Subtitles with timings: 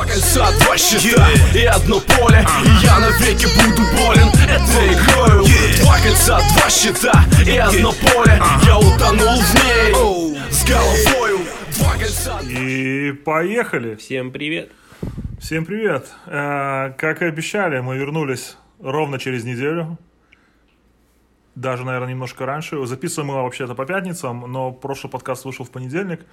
[0.00, 5.44] Два кольца, два щита и одно поле И я навеки буду болен этой игрою
[5.82, 11.40] Два кольца, два щита и одно поле Я утонул в ней с головою
[11.76, 13.94] Два кольца, И поехали!
[13.96, 14.72] Всем привет.
[15.38, 16.08] Всем привет!
[16.24, 19.98] Э, Как и обещали, мы вернулись ровно через неделю.
[21.54, 22.86] Даже, наверное, немножко раньше.
[22.86, 26.24] Записываем мы вообще-то по пятницам, но прошлый подкаст вышел в понедельник.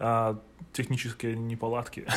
[0.00, 0.40] А,
[0.72, 2.04] Технические неполадки.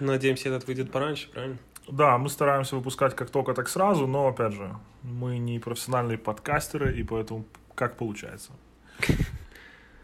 [0.00, 1.58] Надеемся, этот выйдет пораньше, правильно?
[1.88, 6.96] Да, мы стараемся выпускать как только, так сразу, но, опять же, мы не профессиональные подкастеры,
[6.96, 8.52] и поэтому как получается.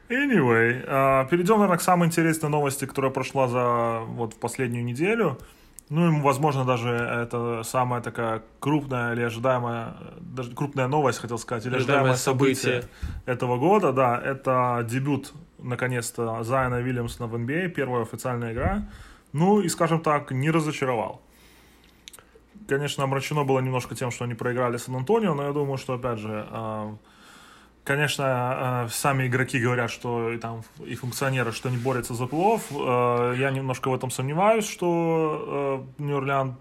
[0.08, 5.38] Anyway, а, перейдем, наверное, к самой интересной новости, которая прошла за вот в последнюю неделю.
[5.90, 11.66] Ну, и, возможно, даже это самая такая крупная или ожидаемая, даже крупная новость, хотел сказать,
[11.66, 12.90] или ожидаемое, Ожидаемое событие, событие.
[13.26, 18.88] этого года, да, это дебют, наконец-то, Зайна Вильямсона в NBA, первая официальная игра.
[19.38, 21.22] Ну, и, скажем так, не разочаровал.
[22.66, 26.44] Конечно, омрачено было немножко тем, что они проиграли Сан-Антонио, но я думаю, что, опять же,
[26.50, 26.96] а,
[27.84, 32.66] конечно, а, сами игроки говорят, что и там и функционеры, что они борются за плов.
[32.72, 36.56] Я немножко в этом сомневаюсь, что Нью-Орлеан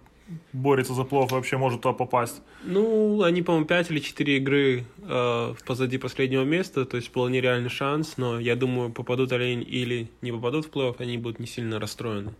[0.54, 2.44] борется за плов и вообще может туда попасть.
[2.64, 4.86] Ну, они, по-моему, 5 или 4 игры
[5.66, 10.32] позади последнего места, то есть вполне реальный шанс, но я думаю, попадут они или не
[10.32, 12.34] попадут в плей-офф, они будут не сильно расстроены.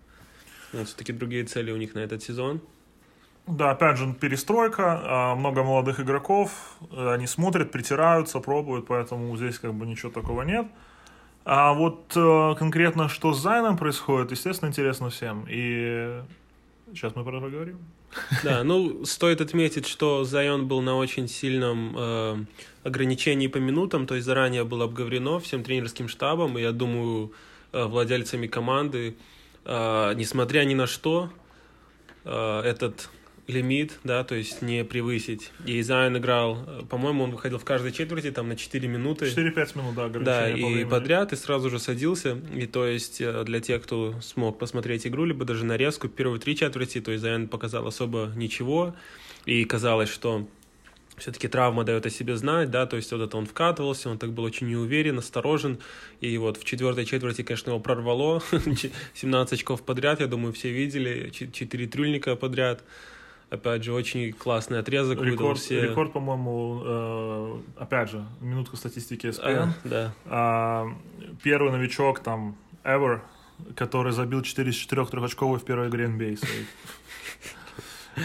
[0.72, 2.62] Все-таки другие цели у них на этот сезон.
[3.48, 9.58] Да, опять же, перестройка, а, много молодых игроков, э, они смотрят, притираются, пробуют, поэтому здесь
[9.58, 10.68] как бы ничего такого нет.
[11.46, 15.46] А вот э, конкретно, что с Зайном происходит, естественно, интересно всем.
[15.50, 16.22] И
[16.94, 17.80] сейчас мы про это поговорим.
[18.44, 22.46] Да, ну, стоит отметить, что Зайон был на очень сильном э,
[22.84, 27.32] ограничении по минутам, то есть заранее было обговорено всем тренерским штабом, и я думаю,
[27.72, 29.16] э, владельцами команды,
[29.68, 31.30] э, несмотря ни на что,
[32.26, 33.10] э, этот
[33.46, 35.52] лимит, да, то есть не превысить.
[35.66, 39.26] И Зайон играл, э, по-моему, он выходил в каждой четверти там на 4 минуты.
[39.26, 40.84] 4-5 минут, да, Да, по и времени.
[40.90, 42.38] подряд, и сразу же садился.
[42.56, 47.00] И то есть для тех, кто смог посмотреть игру, либо даже нарезку, первые три четверти,
[47.02, 48.96] то есть Зайон показал особо ничего.
[49.46, 50.48] И казалось, что
[51.18, 54.32] все-таки травма дает о себе знать, да, то есть вот это он вкатывался, он так
[54.32, 55.80] был очень неуверен, осторожен,
[56.22, 58.42] и вот в четвертой четверти, конечно, его прорвало,
[59.14, 62.84] 17 очков подряд, я думаю, все видели, 4 трюльника подряд,
[63.50, 65.82] опять же, очень классный отрезок, выдал Рекорд, все...
[65.82, 69.42] рекорд, по-моему, э, опять же, минутка статистики ESPN.
[69.42, 70.14] А, да.
[70.26, 70.88] А,
[71.42, 73.22] первый новичок там ever,
[73.76, 76.38] который забил 4 из 4 трехочковых в первой игре NBA.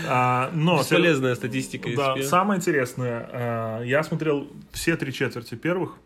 [0.08, 1.88] А, но Бесполезная статистика.
[1.96, 2.22] да, ESPN.
[2.22, 5.96] самое интересное, а, я смотрел все три четверти первых,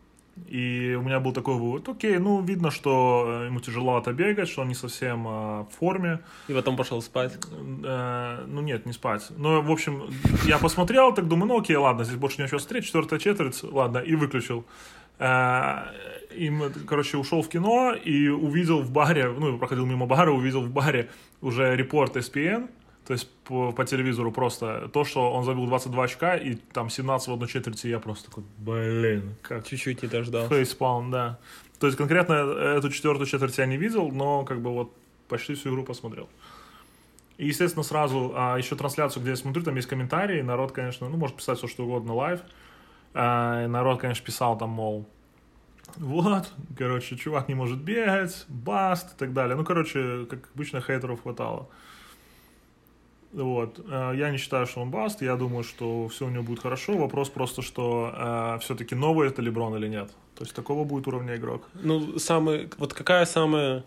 [0.48, 4.68] и у меня был такой вывод, окей, ну, видно, что ему тяжеловато бегать, что он
[4.68, 7.38] не совсем а, в форме, И потом пошел спать.
[7.84, 9.28] Э, ну нет, не спать.
[9.36, 10.10] Ну, в общем,
[10.44, 14.14] я посмотрел, так думаю, ну окей, ладно, здесь больше ничего смотреть, четвертая четверть, ладно, и
[14.14, 14.64] выключил.
[15.18, 15.84] Э,
[16.36, 16.52] И,
[16.86, 21.08] короче, ушел в кино и увидел в баре, ну, проходил мимо бара, увидел в баре
[21.40, 22.68] уже report ESPN,
[23.06, 27.28] то есть по, по телевизору просто то, что он забил 22 очка и там 17
[27.28, 30.48] в одной четверти, я просто такой, блин, как Чуть-чуть не дождался.
[30.48, 31.38] фейспалм, да.
[31.78, 34.92] То есть конкретно эту четвертую четверть я не видел, но как бы вот
[35.28, 36.28] почти всю игру посмотрел.
[37.38, 41.16] И, естественно, сразу а, еще трансляцию, где я смотрю, там есть комментарии, народ, конечно, ну,
[41.16, 42.40] может писать все, что угодно live.
[43.14, 45.06] А, народ, конечно, писал там, мол,
[45.96, 49.56] вот, короче, чувак не может бегать, bust и так далее.
[49.56, 51.68] Ну, короче, как обычно, хейтеров хватало.
[53.36, 53.80] Вот.
[53.88, 55.22] Э, Я не считаю, что он баст.
[55.22, 56.96] Я думаю, что все у него будет хорошо.
[56.96, 60.10] Вопрос просто, что все-таки новый это Леброн или нет.
[60.36, 61.68] То есть такого будет уровня игрок.
[61.74, 63.84] Ну, самый, вот какая самая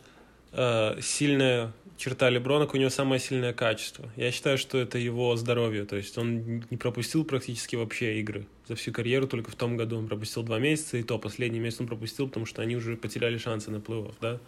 [0.52, 4.10] э, сильная черта Леброна, у него самое сильное качество?
[4.16, 5.86] Я считаю, что это его здоровье.
[5.86, 9.28] То есть он не пропустил практически вообще игры за всю карьеру.
[9.28, 12.48] Только в том году он пропустил два месяца, и то последний месяц он пропустил, потому
[12.48, 14.40] что они уже потеряли шансы на плей-офф, да?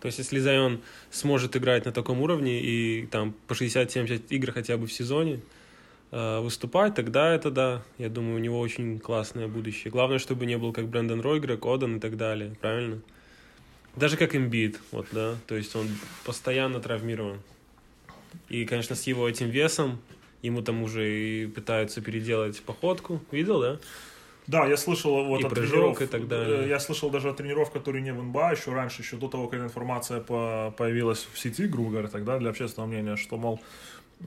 [0.00, 0.80] То есть, если Зайон
[1.10, 5.40] сможет играть на таком уровне и там по 60-70 игр хотя бы в сезоне
[6.10, 9.90] э, выступать, тогда это да, я думаю, у него очень классное будущее.
[9.90, 13.00] Главное, чтобы не был как Брэндон Рой, Грег Одан и так далее, правильно?
[13.94, 15.88] Даже как имбит, вот, да, то есть он
[16.24, 17.40] постоянно травмирован.
[18.48, 20.00] И, конечно, с его этим весом
[20.42, 23.20] ему там уже и пытаются переделать походку.
[23.30, 23.78] Видел, да?
[24.46, 26.64] Да, я слышал вот И от прыжок, тренеров, и так далее.
[26.64, 29.48] э, Я слышал даже от тренеров, которые не в НБА, еще раньше, еще до того,
[29.48, 33.60] как информация по- появилась в сети, грубо говоря, тогда для общественного мнения, что, мол,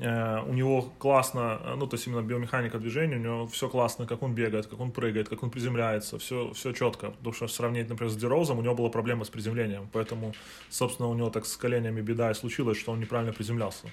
[0.01, 4.06] Э, у него классно, э, ну, то есть именно биомеханика движения, у него все классно,
[4.06, 7.10] как он бегает, как он прыгает, как он приземляется, все, все четко.
[7.10, 10.33] Потому что сравнить, например, с Дерозом, у него была проблема с приземлением, поэтому,
[10.69, 13.88] собственно, у него так с коленями беда и случилась, что он неправильно приземлялся.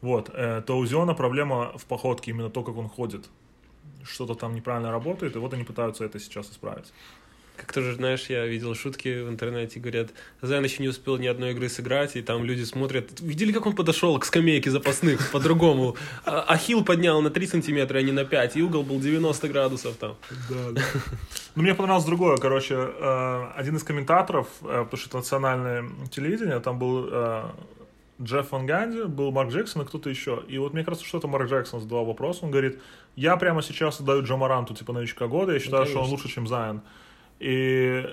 [0.00, 3.28] Вот, то у Зиона проблема в походке, именно то, как он ходит.
[4.04, 6.92] Что-то там неправильно работает, и вот они пытаются это сейчас исправить.
[7.60, 10.08] Как тоже, знаешь, я видел шутки в интернете, говорят,
[10.40, 13.74] Зайн еще не успел ни одной игры сыграть, и там люди смотрят, видели, как он
[13.74, 15.94] подошел к скамейке запасных по-другому?
[16.24, 19.96] А- Ахилл поднял на 3 сантиметра, а не на 5, и угол был 90 градусов
[19.96, 20.16] там.
[20.48, 20.82] Да, да.
[21.54, 26.60] Ну, мне понравилось другое, короче, э, один из комментаторов, э, потому что это национальное телевидение,
[26.60, 27.42] там был э,
[28.22, 30.42] Джефф Ван Ганди, был Марк Джексон и кто-то еще.
[30.48, 32.78] И вот мне кажется, что это Марк Джексон задавал вопрос, он говорит,
[33.16, 36.46] я прямо сейчас отдаю Джа Моранту, типа, новичка года, я считаю, что он лучше, чем
[36.46, 36.82] Зайон.
[37.38, 38.06] И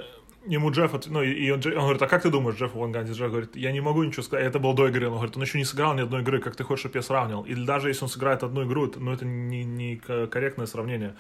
[0.46, 3.12] ему Джефф, ну, и он, он говорит, а как ты думаешь, Джефф Ван Ганди?
[3.12, 5.58] Джефф говорит, я не могу ничего сказать, это было до игры, он говорит, он еще
[5.58, 7.44] не сыграл ни одной игры, как ты хочешь, чтобы я сравнил?
[7.44, 11.16] Или даже если он сыграет одну игру, ну, это не, не ко- корректное сравнение.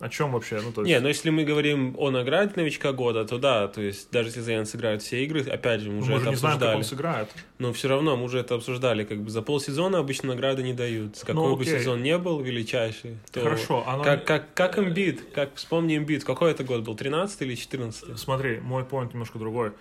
[0.00, 0.60] О чем вообще?
[0.62, 0.90] Ну, то есть...
[0.92, 4.40] Не, но если мы говорим о награде новичка года, то да, то есть даже если
[4.40, 6.76] Зайон сыграет все игры, опять же, мы Ну, уже мы это не знаем, как обсуждали.
[6.78, 7.28] он сыграет.
[7.58, 11.18] Но все равно мы уже это обсуждали, как бы за полсезона обычно награды не дают.
[11.24, 11.78] Какой бы окей.
[11.78, 16.24] сезон не был величайший, то Хорошо, оно как, не- как, как имбит, как вспомни имбит,
[16.24, 19.72] какой это год был, 13 или 14 Смотри, мой поинт немножко другой.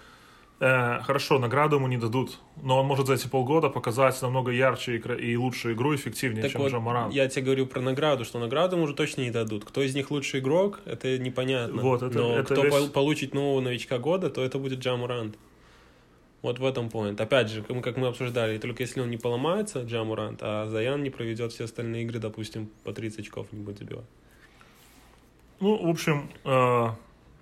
[0.62, 4.98] Э, хорошо, награду ему не дадут, но он может за эти полгода показать намного ярче
[4.98, 7.12] и, и лучше игру, эффективнее, Так чем вот, Джамаран.
[7.12, 9.64] я тебе говорю про награду, что награду ему уже точно не дадут.
[9.64, 11.82] Кто из них лучший игрок, это непонятно.
[11.82, 15.38] Вот, это- Но это кто весь- пол- получит нового новичка года, то это будет Джамурант.
[16.42, 17.22] Вот в этом поинт.
[17.22, 21.54] Опять же, как мы- обсуждали, только если он не поломается, Джамурант, а Заян не проведет
[21.54, 24.06] все остальные игры, допустим, по 30 очков не будет забивать.
[25.62, 26.88] Ну, в общем, э,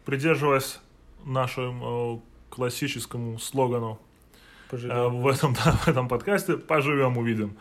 [0.06, 0.80] придерживаясь
[1.26, 4.00] нашему э, классическому слогану
[4.72, 7.58] э, в этом, да, в этом подкасте, поживем, увидим.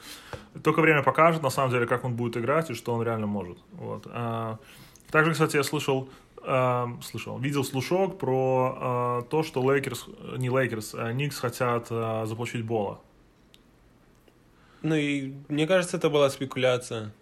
[0.63, 3.59] Только время покажет, на самом деле, как он будет играть и что он реально может.
[3.73, 4.07] Вот.
[4.07, 4.59] А,
[5.11, 6.09] Также, кстати, я слышал,
[6.43, 11.89] э, слышал, видел слушок про э, то, что Лейкерс, э, не Лейкерс, а Никс хотят
[11.91, 13.01] э, заполучить Бола.
[14.83, 17.13] Ну и мне кажется, это была спекуляция.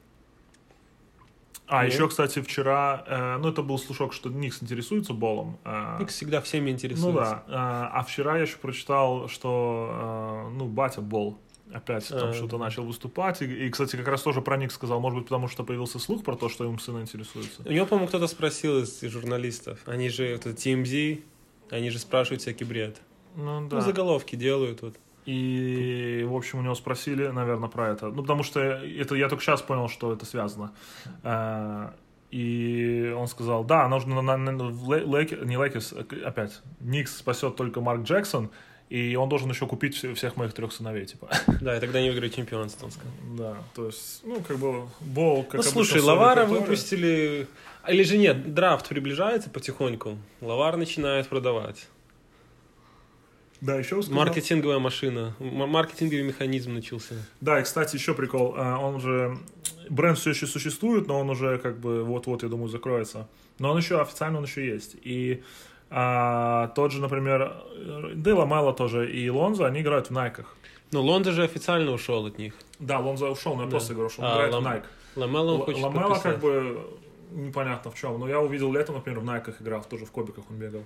[1.66, 1.94] А, Нет.
[1.94, 5.58] еще, кстати, вчера, э, ну, это был слушок, что Никс интересуется Болом.
[5.64, 7.10] э, Никс всегда всеми интересуется.
[7.10, 7.44] Ну да.
[7.48, 11.38] А, а вчера я еще прочитал, что а, ну, батя Бол
[11.72, 12.32] опять там А.
[12.34, 13.40] что-то начал выступать.
[13.42, 16.22] И, и, кстати, как раз тоже про Ник сказал, может быть, потому что появился слух
[16.22, 17.62] про то, что им сына интересуется.
[17.64, 19.80] У него, по-моему, кто-то спросил из журналистов.
[19.86, 21.22] Они же, вот это TMZ,
[21.70, 23.00] они же спрашивают всякий бред.
[23.36, 23.76] Ну да.
[23.76, 24.96] Ну, заголовки делают вот.
[25.26, 28.08] И, в общем, у него спросили, наверное, про это.
[28.08, 30.72] Ну, потому что это я только сейчас понял, что это связано.
[31.22, 31.94] А,
[32.30, 37.54] И он сказал, да, нужно на, на- на- Лейк- не Лейкерс, а, опять, Никс спасет
[37.56, 38.50] только Марк Джексон,
[38.90, 41.28] и он должен еще купить все- всех моих трех сыновей, типа.
[41.60, 43.12] Да, и тогда не выиграют чемпионство, он сказал.
[43.38, 47.46] Да, то есть, ну, как бы, Бол, как ну, слушай, Лавара выпустили...
[47.82, 50.16] А Или же нет, драфт приближается потихоньку.
[50.40, 51.86] Лавар начинает продавать.
[53.64, 54.18] Да, еще сказал.
[54.24, 55.34] Маркетинговая машина.
[55.40, 57.14] Маркетинговый механизм начался.
[57.40, 58.54] Да, и, кстати, еще прикол.
[58.56, 59.38] а, Он же...
[59.88, 63.26] Бренд все еще существует, но он уже, как бы, вот-вот, я думаю, закроется.
[63.58, 64.96] Но он еще, официально он еще есть.
[65.02, 65.42] И
[65.90, 67.54] а, тот же, например,
[68.14, 70.56] Дейла Мелло тоже и Лонзо, они играют в Найках.
[70.92, 72.54] Но Лонда же официально ушел от них.
[72.78, 73.70] Да, Лонзо ушел, но я Да.
[73.70, 74.84] просто говорю, что он А, играет Лам- в Найк.
[75.16, 76.22] Ламело он хочет Ламела подписать.
[76.34, 76.80] как бы
[77.32, 78.18] непонятно в чем.
[78.20, 80.84] Но я увидел летом, например, в Найках играл, тоже в кобиках он бегал.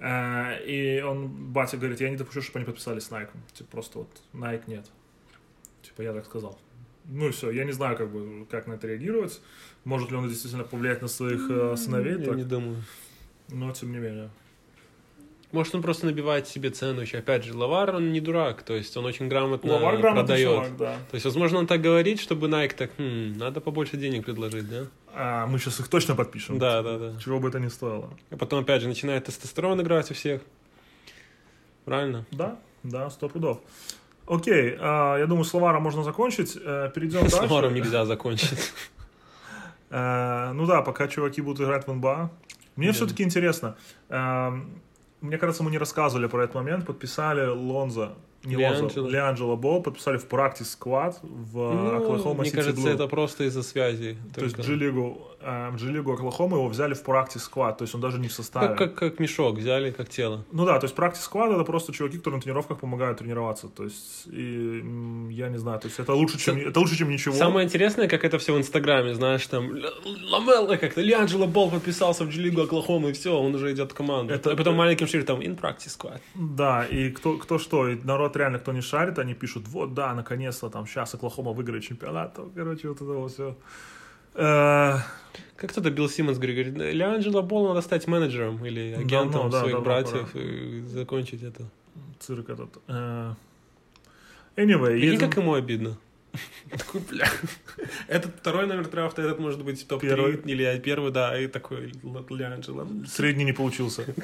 [0.00, 3.30] Э, И он, батя говорит, я не допущу, чтобы они подписались с Nike.
[3.54, 4.86] Типа просто вот Nike нет.
[5.82, 6.58] Типа я так сказал.
[7.08, 9.40] Ну и все, я не знаю, как бы, как на это реагировать.
[9.84, 12.82] Может ли он действительно повлиять на своих э, сыновей, Я так, не думаю.
[13.48, 14.28] но тем не менее.
[15.52, 17.18] Может, он просто набивает себе цену еще.
[17.18, 20.48] Опять же, Лавар, он не дурак, то есть он очень грамотно Лавар грамотный продает.
[20.48, 20.96] человек, да.
[21.10, 24.86] То есть, возможно, он так говорит, чтобы Nike так, «Хм, надо побольше денег предложить, да?
[25.18, 26.58] А мы сейчас их точно подпишем.
[26.58, 27.18] Да, да, да.
[27.18, 28.10] Чего бы это ни стоило.
[28.30, 30.42] А потом, опять же, начинает тестостерон играть у всех.
[31.86, 32.26] Правильно?
[32.32, 33.60] Да, да, сто пудов.
[34.26, 36.58] Окей, а, я думаю, с Лаваром можно закончить.
[36.62, 37.36] Э, Перейдем дальше.
[37.36, 38.72] Лаваром нельзя закончить.
[39.88, 42.30] Э, ну да, пока чуваки будут играть в НБА.
[42.74, 43.76] Мне все-таки интересно.
[44.08, 44.82] Эм,
[45.20, 46.84] Мне кажется, мы не рассказывали про этот момент.
[46.84, 49.08] Подписали Лонзо, Лианджело.
[49.08, 52.90] Лианджело Бол, подписали в практис сквад в Ну, Оклахома мне Сити кажется, Блу.
[52.90, 54.16] это просто из-за связи.
[54.34, 54.70] То есть только.
[54.70, 58.28] G-лигу, э, в G-лигу Оклахомы его взяли в практис сквад, то есть он даже не
[58.28, 58.68] в составе.
[58.68, 60.44] Как, как, как мешок взяли, как тело.
[60.52, 63.68] Ну да, то есть практис сквад это просто чуваки, которые на тренировках помогают тренироваться.
[63.68, 64.82] То есть, и,
[65.30, 67.34] я не знаю, то есть это лучше, чем, это лучше, чем ничего.
[67.34, 69.92] Самое интересное, как это все в Инстаграме, знаешь, там Л-
[70.30, 74.34] Ламелло как-то, Лианджело Бол подписался в G-лигу Оклахомы, и все, он уже идет в команду.
[74.34, 76.20] Это- и потом маленьким шрифтом in practice squad.
[76.34, 79.94] Да, и кто, кто что, и народ вот реально кто не шарит, они пишут, вот
[79.94, 83.56] да, наконец-то там сейчас Оклахома выиграет чемпионат, там, короче, вот это вот все.
[85.56, 89.76] Как кто-то Билл Симмонс говорит, Леанджело Болл надо стать менеджером или агентом ну, да, своих
[89.76, 90.44] да, братьев пора.
[90.44, 91.62] и закончить это.
[92.20, 92.76] Цирк этот.
[92.88, 93.32] Э,
[94.56, 95.96] Anyway, Прикинь, едем- как ему обидно.
[96.70, 97.28] Такой, бля.
[98.08, 100.36] Этот второй номер драфта, этот может быть в Первый.
[100.36, 102.86] топ-3 или первый, да, и такой Л- Леанджело.
[103.06, 104.04] Средний не получился.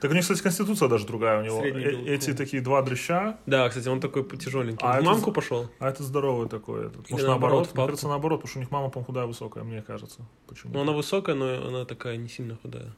[0.00, 1.62] Так у них, кстати, конституция даже другая у него.
[1.62, 2.36] Э- Эти да.
[2.36, 4.78] такие два дрыща, Да, кстати, он такой тяжеленький.
[4.86, 5.68] А в мамку пошел.
[5.78, 6.86] а это здоровый такой.
[6.86, 7.04] Этот.
[7.06, 9.82] Или Может, наоборот, Мне кажется, наоборот, потому что у них мама, по-моему, худая, высокая, мне
[9.82, 10.20] кажется.
[10.46, 10.72] Почему?
[10.74, 12.94] Ну, она высокая, но она такая не сильно худая.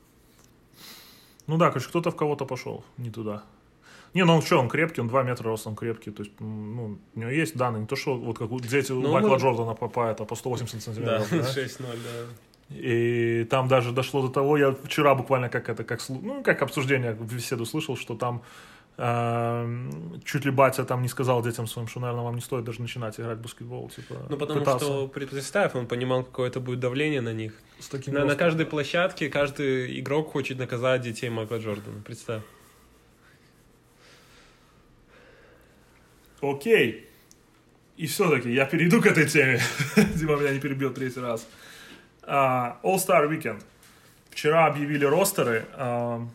[1.48, 3.42] Ну да, короче, кто-то в кого-то пошел, не туда.
[4.14, 6.10] Не, ну он что, он крепкий, он 2 метра ростом крепкий.
[6.10, 9.30] То есть, ну, у него есть данные, не то, что вот как дети Ну, Майкла
[9.30, 11.30] мы- Джордана по, по, это, по 180 Да, сантиметров.
[11.30, 11.62] да?
[11.62, 12.26] 6-0, да.
[12.74, 17.14] И там даже дошло до того, я вчера буквально как это, как, ну, как обсуждение,
[17.14, 18.42] беседу слышал, что там
[18.96, 22.80] эм, чуть ли батя там не сказал детям своим, что, наверное, вам не стоит даже
[22.80, 26.80] начинать играть в баскетбол, типа, Ну, потому пытаться что, представь, он понимал, какое это будет
[26.80, 27.52] давление на них.
[27.78, 32.00] с таким На, на каждой площадке каждый игрок хочет наказать детей Майкла Джордана.
[32.04, 32.42] Представь.
[36.40, 37.08] Окей.
[37.96, 39.60] И все-таки я перейду к этой теме.
[40.16, 41.46] Дима меня не перебьет третий раз.
[42.22, 43.62] А, All-Star Weekend.
[44.30, 45.66] Вчера объявили ростеры.
[45.74, 46.26] А,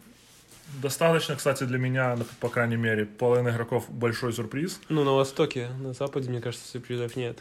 [0.82, 4.82] Достаточно, кстати, для меня, ну, по крайней мере, половина игроков большой сюрприз.
[4.90, 7.40] Ну, на Востоке, на Западе, мне кажется, сюрпризов нет.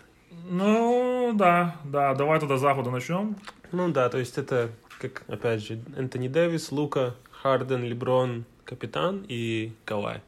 [0.48, 3.36] Ну, да, да, давай тогда запада начнем.
[3.72, 9.72] Ну да, то есть это, как, опять же, Энтони Дэвис, Лука, Харден, Леброн, капитан и
[9.84, 10.20] Кавай.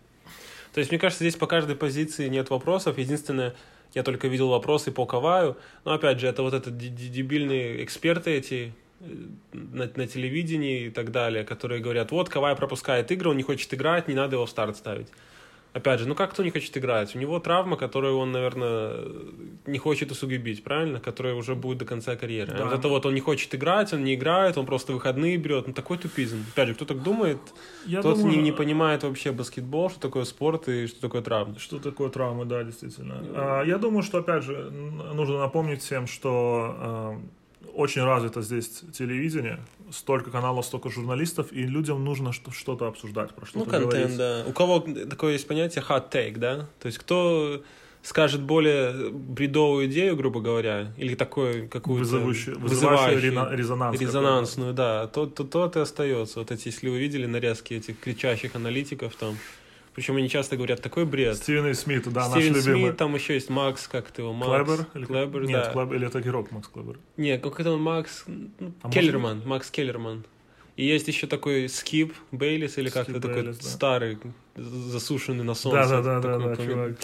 [0.72, 2.98] То есть, мне кажется, здесь по каждой позиции нет вопросов.
[2.98, 3.54] Единственное,
[3.98, 5.56] я только видел вопросы по Каваю.
[5.84, 9.04] Но, опять же, это вот это дебильные эксперты эти э,
[9.52, 13.74] на, на телевидении и так далее, которые говорят, вот, Кавай пропускает игры, он не хочет
[13.74, 15.08] играть, не надо его в старт ставить.
[15.78, 17.14] Опять же, ну как кто не хочет играть?
[17.14, 19.04] У него травма, которую он, наверное,
[19.66, 20.98] не хочет усугубить, правильно?
[20.98, 22.52] Которая уже будет до конца карьеры.
[22.52, 22.64] А Да.
[22.64, 25.68] вот это вот он не хочет играть, он не играет, он просто выходные берет.
[25.68, 26.44] Ну такой тупизм.
[26.52, 27.38] Опять же, кто так думает,
[27.86, 31.58] Я тот думаю, не, не понимает вообще баскетбол, что такое спорт и что такое травма.
[31.60, 33.14] Что такое травмы, да, действительно.
[33.36, 34.70] А, Я думаю, что, опять же,
[35.14, 37.18] нужно напомнить всем, что э,
[37.78, 39.58] очень развито здесь телевидение,
[39.92, 44.16] столько каналов, столько журналистов, и людям нужно что- что-то обсуждать, про Ну, что-то контент, говорить.
[44.18, 44.44] да.
[44.46, 46.66] У кого такое есть понятие hot take, да?
[46.80, 47.62] То есть кто
[48.02, 54.00] скажет более бредовую идею, грубо говоря, или такую какую-то Вызывающую, вызывающую, резонанс.
[54.00, 56.38] резонансную, да, то, то, тот и остается.
[56.38, 59.36] Вот эти, если вы видели нарезки этих кричащих аналитиков там,
[59.98, 61.38] причем они часто говорят, такой бред.
[61.38, 61.74] Стивен И.
[61.74, 62.82] Смит, да, Стивен наш любимый.
[62.82, 64.48] Смит, там еще есть Макс, как ты его, Макс?
[64.48, 64.86] Клэбер?
[64.94, 65.70] Или Клэбер, Нет, да.
[65.72, 67.00] Клэбер, или это игрок Макс Клэбер.
[67.16, 70.24] Не, как это он Макс ну, А Келлерман, Макс Келлерман.
[70.76, 73.68] И есть еще такой Скип Бейлис, или как-то такой Бейлис, да.
[73.68, 74.18] старый,
[74.54, 75.88] засушенный на солнце.
[75.88, 76.96] Да-да-да, да, чувак.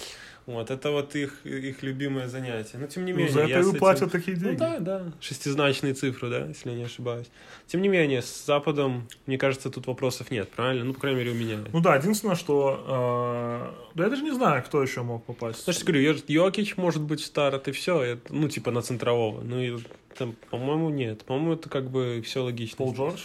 [0.47, 2.77] Вот, это вот их, их любимое занятие.
[2.77, 4.59] Но тем не Ну, менее, за я это и этим- платят такие Ну деньги.
[4.59, 7.27] да, да, шестизначные цифры, да, если я не ошибаюсь.
[7.67, 10.85] Тем не менее, с Западом, мне кажется, тут вопросов нет, правильно?
[10.85, 11.59] Ну, по крайней мере, у меня.
[11.73, 13.73] Ну да, единственное, что...
[13.75, 15.65] э, да я даже не знаю, кто еще мог попасть.
[15.65, 19.41] Значит, говорю, Йо- Йокич может быть старт, и все, ну, типа на центрового.
[19.43, 19.79] Ну, и
[20.19, 21.25] там, по-моему, нет.
[21.25, 22.77] По-моему, это как бы все логично.
[22.77, 23.21] Пол Джордж?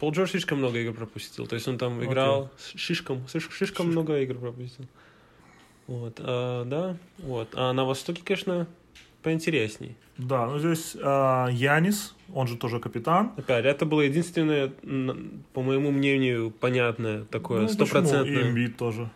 [0.00, 1.46] Пол Джордж слишком много игр пропустил.
[1.46, 3.86] То есть он там играл с шишком, слишком Шишком.
[3.86, 4.86] много игр пропустил.
[5.86, 7.48] Вот, а, да, вот.
[7.54, 8.66] А на Востоке, конечно,
[9.22, 9.96] поинтересней.
[10.18, 13.32] Да, ну здесь э, Янис, он же тоже капитан.
[13.36, 14.72] Опять, это было единственное,
[15.52, 17.82] по моему мнению, понятное такое, Ну, почему?
[17.82, 18.42] И стопроцентное.
[18.42, 19.10] Эмбит тоже.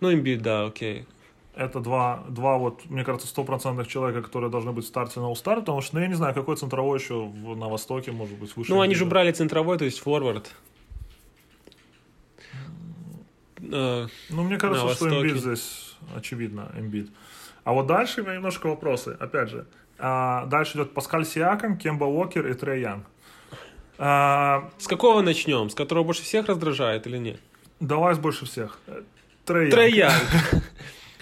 [0.00, 1.06] Ну, имбит, да, окей.
[1.54, 5.56] Это два, два вот, мне кажется, стопроцентных человека, которые должны быть в старте на All-Star,
[5.56, 8.70] потому что, ну, я не знаю, какой центровой еще на Востоке может быть выше.
[8.70, 10.50] Ну, они же брали центровой, то есть форвард.
[13.72, 15.08] Э, Ну, мне кажется, что.
[15.08, 17.10] Эмбит здесь очевидно, Эмбит.
[17.64, 19.16] А вот дальше у меня немножко вопросы.
[19.20, 19.66] Опять же,
[19.98, 23.04] а, дальше идет Паскаль Сиаком, Кемба Уокер и Трей Янг.
[23.98, 25.68] А, С какого начнем?
[25.68, 27.40] С которого больше всех раздражает или нет?
[27.80, 28.78] давай с больше всех.
[29.44, 30.12] Трей Янг.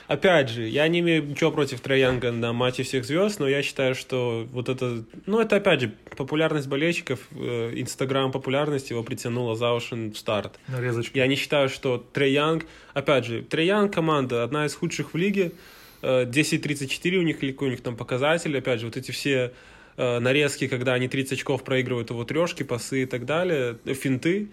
[0.09, 3.63] Опять же, я не имею ничего против Трей Янга на матче всех звезд, но я
[3.63, 5.05] считаю, что вот это...
[5.27, 10.59] Ну, это, опять же, популярность болельщиков, э, инстаграм популярность его притянула за уши в старт.
[10.67, 11.19] Нарезочки.
[11.19, 12.65] Я не считаю, что Трей Янг...
[12.95, 15.53] Опять же, Трей Янг команда одна из худших в лиге.
[16.01, 18.57] Э, 10-34 у них, или у них там показатель.
[18.57, 19.53] Опять же, вот эти все
[19.99, 24.49] э, нарезки, когда они 30 очков проигрывают его трешки, пасы и так далее, э, финты.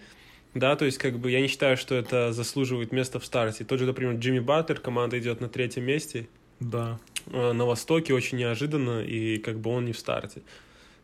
[0.56, 3.62] Да, то есть, как бы, я не считаю, что это заслуживает места в старте.
[3.64, 6.28] Тот же, например, Джимми Батлер, команда идет на третьем месте
[6.60, 6.98] Да.
[7.26, 10.40] э, на Востоке очень неожиданно, и как бы он не в старте.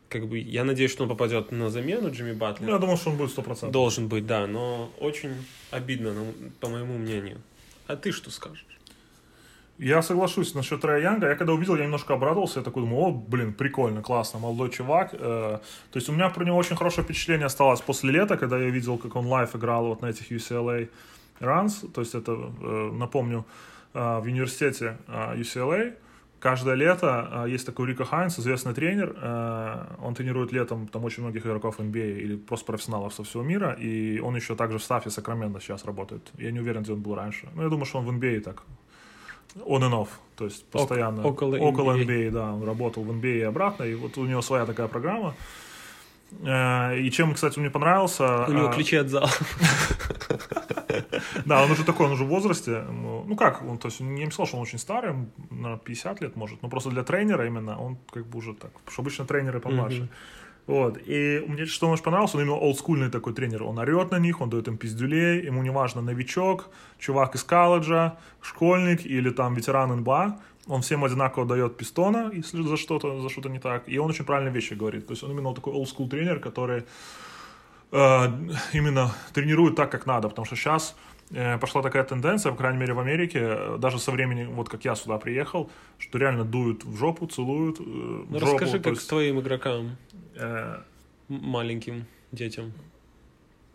[0.08, 2.70] Как бы, я надеюсь, что он попадет на замену Джимми Батлера.
[2.70, 3.70] Ну, я думал, что он будет 100%.
[3.70, 5.34] Должен быть, да, но очень
[5.70, 6.14] обидно,
[6.60, 7.38] по моему мнению.
[7.86, 8.64] А ты что скажешь?
[9.78, 11.28] Я соглашусь насчет Трея Янга.
[11.28, 12.60] Я когда увидел, я немножко обрадовался.
[12.60, 15.14] Я такой думаю, о, блин, прикольно, классно, молодой чувак.
[15.14, 18.70] Э, то есть у меня про него очень хорошее впечатление осталось после лета, когда я
[18.70, 20.88] видел, как он live играл вот на этих UCLA
[21.40, 21.90] Runs.
[21.90, 23.44] То есть это, э, напомню,
[23.94, 25.94] э, в университете UCLA
[26.38, 29.16] каждое лето есть такой Рика Хайнс, известный тренер.
[30.02, 33.76] Он тренирует летом там очень многих игроков NBA или просто профессионалов со всего мира.
[33.80, 36.32] И он еще также в стафе Сакраменто сейчас работает.
[36.38, 37.48] Я не уверен, где он был раньше.
[37.54, 38.64] Но я думаю, что он в NBA так
[39.56, 42.06] on and off, то есть постоянно около около NBA.
[42.06, 45.34] NBA, да, он работал в NBA и обратно, и вот у него своя такая программа.
[46.44, 48.46] Э, И чем, кстати, он мне понравился...
[48.48, 49.28] У него а, ключи от зала.
[51.46, 52.84] Да, он уже такой, он уже в возрасте.
[52.88, 55.14] ему- Ну как, он, то есть, я не сказал, что он очень старый,
[55.50, 58.90] на 50 лет может, но просто для тренера именно он как бы уже так, потому
[58.92, 60.00] что обычно тренеры помладше.
[60.02, 60.08] Мгм.
[60.66, 64.18] Вот, и мне что он очень понравился, он именно олдскульный такой тренер, он орет на
[64.20, 69.54] них, он дает им пиздюлей, ему не важно, новичок, чувак из колледжа, школьник или там
[69.54, 70.38] ветеран НБА,
[70.68, 74.24] он всем одинаково дает пистона, если за что-то, за что-то не так, и он очень
[74.24, 76.84] правильные вещи говорит, то есть он именно такой олдскул тренер, который
[77.90, 78.28] э,
[78.72, 80.94] именно тренирует так, как надо, потому что сейчас
[81.32, 84.84] э, пошла такая тенденция, по крайней мере в Америке, э, даже со времени, вот как
[84.84, 88.94] я сюда приехал, что реально дуют в жопу, целуют э, в Ну, жопу, расскажи, как
[88.94, 89.96] есть, твоим игрокам,
[90.34, 90.82] э,
[91.28, 92.72] маленьким детям.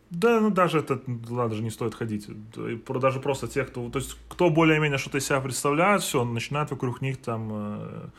[0.10, 2.28] Да, ну даже это ладно, даже не стоит ходить.
[2.56, 7.02] Даже просто те, кто, то есть кто более-менее что-то из себя представляет, все, начинают вокруг
[7.02, 8.10] них там э,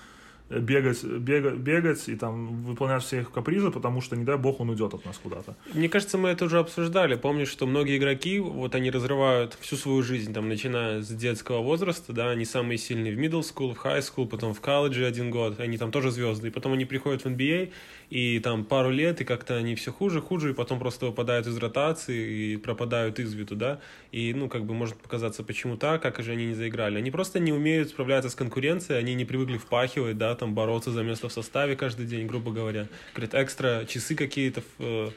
[0.50, 4.70] бегать, бегать, бегать и там выполнять все их капризы, потому что, не дай бог, он
[4.70, 5.56] уйдет от нас куда-то.
[5.74, 7.16] Мне кажется, мы это уже обсуждали.
[7.16, 12.12] Помнишь, что многие игроки, вот они разрывают всю свою жизнь, там, начиная с детского возраста,
[12.12, 15.60] да, они самые сильные в middle school, в high school, потом в колледже один год,
[15.60, 17.72] они там тоже звезды, и потом они приходят в NBA,
[18.10, 21.56] и там пару лет, и как-то они все хуже, хуже, и потом просто выпадают из
[21.58, 23.80] ротации и пропадают из виду, да,
[24.12, 26.98] и, ну, как бы может показаться, почему так, как же они не заиграли.
[26.98, 31.02] Они просто не умеют справляться с конкуренцией, они не привыкли впахивать, да, там, бороться за
[31.02, 32.88] место в составе каждый день, грубо говоря.
[33.14, 35.10] Говорят, экстра часы какие-то, э,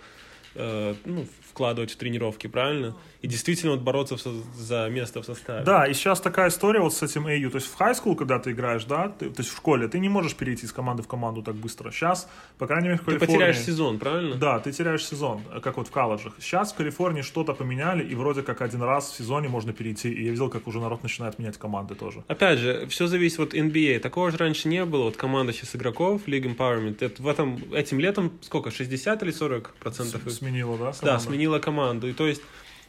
[0.55, 2.95] э, ну, вкладывать в тренировки, правильно?
[3.21, 4.21] И действительно вот бороться в
[4.57, 5.63] за место в составе.
[5.63, 7.49] Да, и сейчас такая история вот с этим AU.
[7.49, 9.99] То есть в high school, когда ты играешь, да, ты- то есть в школе, ты
[9.99, 11.91] не можешь перейти из команды в команду так быстро.
[11.91, 13.33] Сейчас, по крайней мере, в Ты Калифорнии...
[13.35, 14.35] потеряешь сезон, правильно?
[14.35, 16.33] Да, ты теряешь сезон, как вот в колледжах.
[16.39, 20.11] Сейчас в Калифорнии что-то поменяли, и вроде как один раз в сезоне можно перейти.
[20.11, 22.23] И я видел, как уже народ начинает менять команды тоже.
[22.27, 23.99] Опять же, все зависит от NBA.
[23.99, 25.03] Такого же раньше не было.
[25.03, 29.73] Вот команда сейчас игроков, League Empowerment, это в этом, этим летом сколько, 60 или 40
[29.79, 30.21] процентов?
[30.31, 30.85] Сменила, да?
[30.85, 31.23] Да, команда?
[31.41, 32.07] Сменила команду.
[32.07, 32.41] И то есть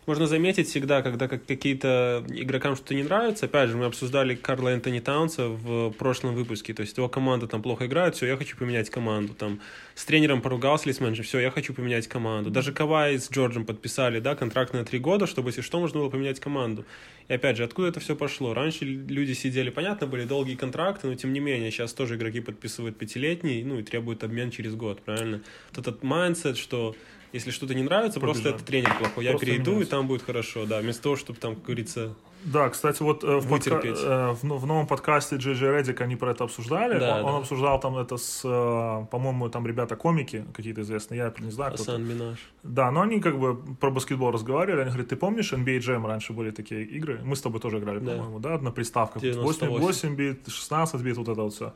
[0.05, 3.47] можно заметить всегда, когда как какие-то игрокам что-то не нравится.
[3.47, 6.75] Опять же, мы обсуждали Карла Энтони Таунса в прошлом выпуске.
[6.75, 9.33] То есть его команда там плохо играет, все, я хочу поменять команду.
[9.33, 9.61] Там
[9.95, 12.51] с тренером поругался или с менеджером, все, я хочу поменять команду.
[12.51, 16.11] Даже Кавай с Джорджем подписали, да, контракт на три года, чтобы, если что, можно было
[16.11, 16.85] поменять команду.
[17.29, 18.55] И опять же, откуда это все пошло?
[18.55, 22.99] Раньше люди сидели, понятно, были долгие контракты, но тем не менее, сейчас тоже игроки подписывают
[22.99, 25.41] пятилетний, ну и требуют обмен через год, правильно?
[25.71, 26.97] Вот этот mindset, что
[27.33, 28.61] если что-то не нравится, просто Побежать.
[28.61, 29.25] это тренер плохой.
[29.25, 30.81] Я Просто перейду, и там будет хорошо, да.
[30.81, 32.15] Вместо того, чтобы там, как говорится,
[32.45, 36.17] Да, кстати, вот э, в, подка- э, в, но- в новом подкасте Джей Реддик они
[36.17, 36.99] про это обсуждали.
[36.99, 37.31] Да, он, да.
[37.31, 42.05] он обсуждал там это с, э, по-моему, там ребята-комики какие-то известные, я не знаю, Асан
[42.05, 42.39] Минаж.
[42.65, 44.81] Да, но они как бы про баскетбол разговаривали.
[44.83, 47.21] Они говорят, ты помнишь, NBA Jam раньше были такие игры?
[47.25, 48.13] Мы с тобой тоже играли, Да.
[48.17, 49.23] по-моему, да, на приставках.
[49.23, 49.69] 98.
[49.69, 51.73] 8, 8 бит, 16 бит, вот это вот все.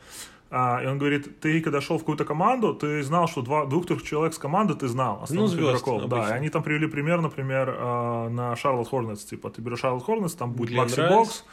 [0.50, 4.02] А, и он говорит, ты когда шел в какую-то команду, ты знал, что два, двух-трех
[4.02, 6.08] человек с команды ты знал, Ну, звезд игроков.
[6.08, 6.34] Да, обычно.
[6.34, 9.26] и они там привели пример, например, а, на Charlotte Hornets.
[9.28, 11.10] Типа, ты берешь Charlotte Hornets, там будет Райс.
[11.10, 11.44] Богс,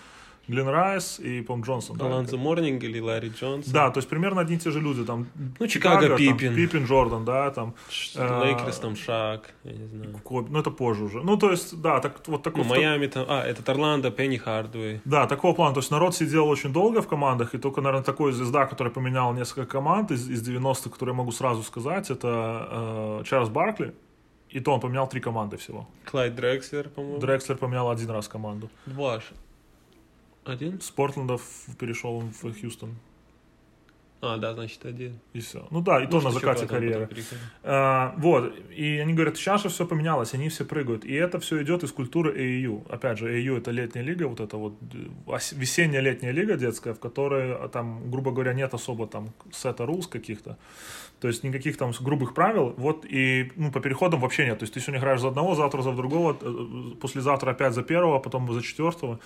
[0.48, 1.98] Глен Райс и, по Джонсон.
[1.98, 2.06] да.
[2.06, 3.68] Алонзо Морнинг или Ларри Джонс.
[3.68, 5.06] Да, то есть примерно одни и те же люди.
[5.06, 5.28] Там,
[5.60, 6.56] Ну, Чикаго, там, Пиппин.
[6.56, 10.18] Пиппин, Джордан, да, там, Ш- Лейкерс там Шак, я не знаю.
[10.24, 10.50] Коби.
[10.52, 11.22] Ну, это позже уже.
[11.22, 12.64] Ну, то есть, да, так, вот такой...
[12.64, 15.00] Ну, Майами там, а, этот Орландо, Пенни Хардуэй.
[15.06, 15.74] Да, такого плана.
[15.74, 19.34] То есть народ сидел очень долго в командах, и только, наверное, такой звезда, который поменял
[19.34, 22.68] несколько команд из, из 90-х, который я могу сразу сказать, это
[23.22, 23.94] э, Чарльз Баркли.
[24.50, 25.88] И то он поменял три команды всего.
[26.06, 27.18] Клайд Дрекслер, по-моему.
[27.20, 28.70] Дрекслер поменял один раз команду.
[28.86, 29.20] Два.
[30.46, 30.82] Один?
[30.82, 31.42] С Портландов
[31.80, 32.96] перешел в Хьюстон.
[34.26, 35.20] А, да, значит, один.
[35.34, 35.68] И все.
[35.70, 37.10] Ну да, и то Может, на еще закате карьеры.
[37.62, 41.04] А, вот, и они говорят, сейчас же все поменялось, они все прыгают.
[41.04, 42.90] И это все идет из культуры AAU.
[42.90, 47.02] Опять же, AAU это летняя лига, вот это вот э, весенняя летняя лига детская, в
[47.02, 50.58] которой а, там, грубо говоря, нет особо там сета rules каких-то.
[51.20, 52.74] То есть никаких там грубых правил.
[52.78, 54.60] Вот и ну, по переходам вообще нет.
[54.60, 58.20] То есть ты сегодня играешь за одного, завтра за другого, э, послезавтра опять за первого,
[58.20, 59.20] потом за четвертого.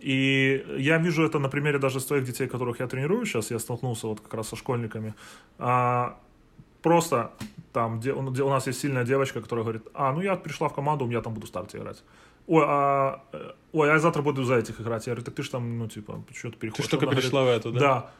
[0.00, 4.06] И я вижу это на примере даже своих детей, которых я тренирую сейчас, я столкнулся
[4.06, 5.14] вот как раз со школьниками.
[5.58, 6.18] А,
[6.82, 7.32] просто
[7.72, 11.08] там, где, у нас есть сильная девочка, которая говорит, а, ну я пришла в команду,
[11.10, 12.02] я там буду в старте играть.
[12.46, 15.06] Ой, а, э, ой, я завтра буду за этих играть.
[15.06, 16.86] Я говорю, так ты же там, ну, типа, что-то Ты переходишь.
[16.86, 17.80] ж только Она говорит, перешла в эту, да?
[17.80, 18.10] Да.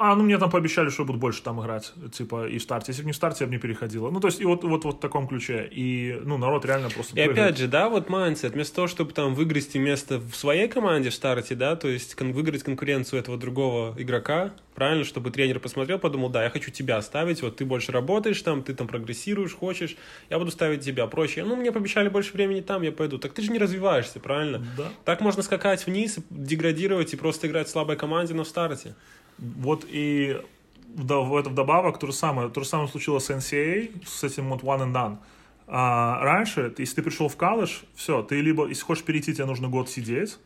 [0.00, 2.92] А, ну мне там пообещали, что я буду больше там играть, типа, и в старте.
[2.92, 4.10] Если бы не в старте, я бы не переходила.
[4.10, 5.68] Ну, то есть, и вот, вот, вот в таком ключе.
[5.72, 7.38] И, ну, народ реально просто И прыгает.
[7.38, 11.14] опять же, да, вот mindset, вместо того, чтобы там выгрести место в своей команде в
[11.14, 16.28] старте, да, то есть кон- выиграть конкуренцию этого другого игрока, правильно, чтобы тренер посмотрел, подумал,
[16.28, 19.96] да, я хочу тебя ставить, вот ты больше работаешь там, ты там прогрессируешь, хочешь,
[20.30, 21.42] я буду ставить тебя проще.
[21.42, 23.18] Ну, мне пообещали больше времени там, я пойду.
[23.18, 24.64] Так ты же не развиваешься, правильно?
[24.76, 24.90] Да.
[25.04, 28.94] Так можно скакать вниз, деградировать и просто играть в слабой команде, но в старте.
[29.38, 30.40] Вот и
[31.00, 32.48] это вдобавок то же самое.
[32.48, 35.18] То же самое случилось с NCAA, с этим вот one and done.
[35.66, 39.68] А раньше, если ты пришел в колледж, все, ты либо, если хочешь перейти, тебе нужно
[39.68, 40.38] год сидеть,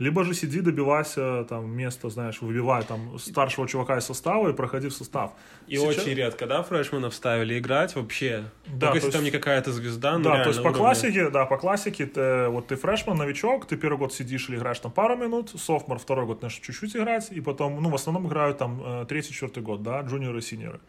[0.00, 4.88] либо же сиди, добивайся там место, знаешь, выбивай там старшего чувака из состава и проходи
[4.88, 5.32] в состав.
[5.68, 8.44] И Сейчас- очень редко, да, фрешменов ставили играть вообще.
[8.66, 10.78] Да, Только то если есть- там не какая-то звезда, ну да, то есть по уровня.
[10.78, 14.78] классике, да, по классике, ты, вот ты фрешман, новичок, ты первый год сидишь или играешь
[14.80, 18.58] там пару минут, софтмор второй год начнешь чуть-чуть играть, и потом, ну, в основном играют
[18.58, 20.80] там э, третий, четвертый год, да, джуниоры, синьоры.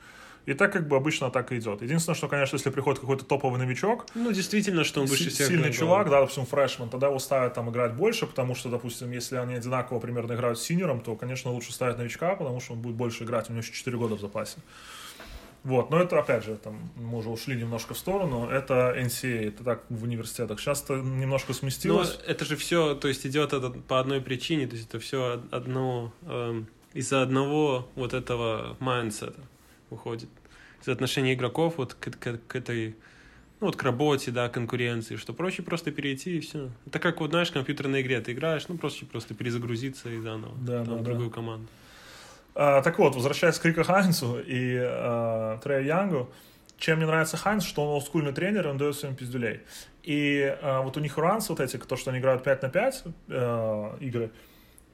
[0.48, 1.82] И так как бы обычно так и идет.
[1.84, 5.48] Единственное, что, конечно, если приходит какой-то топовый новичок, Ну, действительно, что он выше всех.
[5.48, 5.78] сильный игроков.
[5.78, 9.54] чувак, да, допустим, фрешман, тогда его ставят там играть больше, потому что, допустим, если они
[9.54, 13.24] одинаково примерно играют с синьором, то, конечно, лучше ставить новичка, потому что он будет больше
[13.24, 14.58] играть, у него еще 4 года в запасе.
[15.64, 19.64] Вот, но это, опять же, там, мы уже ушли немножко в сторону, это NCAA, это
[19.64, 20.60] так в университетах.
[20.60, 22.18] Сейчас это немножко Но сместилось.
[22.26, 26.12] это же все, то есть идет это по одной причине, то есть это все одно
[26.24, 29.40] эм, из-за одного вот этого mindset а
[29.92, 30.30] уходит.
[30.82, 32.96] Из отношения игроков вот к, к- к этой,
[33.60, 36.70] ну вот к работе, да, конкуренции, что проще просто перейти и все.
[36.88, 40.54] Это как вот, знаешь, в компьютерной игре ты играешь, ну проще просто перезагрузиться и заново
[40.60, 41.04] Да, там, да, в да.
[41.04, 41.68] другую команду.
[42.56, 46.30] А, так вот, возвращаясь к Рика Хайнсу и а, Трею Янгу,
[46.78, 49.62] чем мне нравится Хайнс, что он олдскульный тренер, он дает своим пиздюлей.
[50.04, 53.04] И а, вот у них runs вот эти, то, что они играют 5 на 5
[53.30, 54.32] э, игры,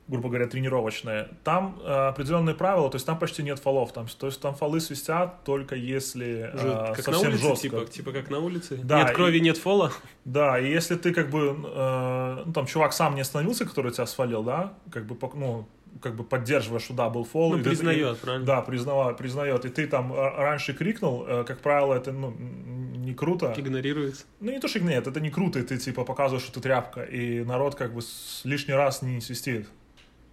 [0.08, 4.28] грубо говоря, тренировочные, там э, определенные правила, то есть там почти нет фолов, там, то
[4.28, 7.62] есть там фолы свистят только если э, Жё- как на совсем улице, жестко.
[7.62, 8.78] типа, типа как на улице.
[8.84, 9.92] Да, нет крови, и- нет фола.
[10.26, 14.06] Да, и если ты как бы, э, ну там чувак сам не остановился, который тебя
[14.06, 15.68] свалил, да, как бы, ну,
[16.02, 17.54] как бы поддерживаешь, что да, был фол.
[17.54, 18.46] Ну, и признает, и- правильно?
[18.46, 19.66] Да, признавает, признает.
[19.66, 23.54] И ты там э, раньше крикнул, э, как правило, это, ну, не круто.
[23.58, 24.26] Игнорируется.
[24.40, 27.02] Ну, не то, что нет, это не круто, и ты, типа, показываешь, что ты тряпка,
[27.04, 29.68] и народ, как бы, с- лишний раз не свистит.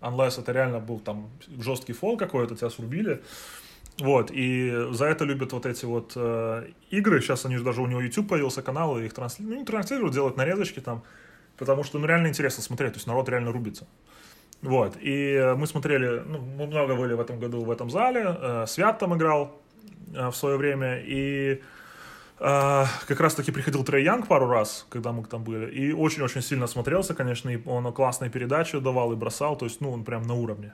[0.05, 3.23] Unless это реально был там жесткий фол какой-то, тебя срубили.
[3.99, 7.21] Вот, и за это любят вот эти вот э, игры.
[7.21, 10.13] Сейчас они же даже у него YouTube появился канал, и их транслируют, ну, не транслируют,
[10.13, 11.05] делают нарезочки там,
[11.57, 13.87] потому что, ну, реально интересно смотреть, то есть народ реально рубится.
[14.63, 18.65] Вот, и мы смотрели, ну, мы много были в этом году в этом зале, э,
[18.67, 19.63] Свят там играл
[20.13, 21.63] э, в свое время, и
[22.39, 27.15] как раз-таки приходил Трей Янг пару раз, когда мы там были, и очень-очень сильно смотрелся,
[27.15, 30.73] конечно, и он классные передачи давал и бросал, то есть, ну, он прям на уровне.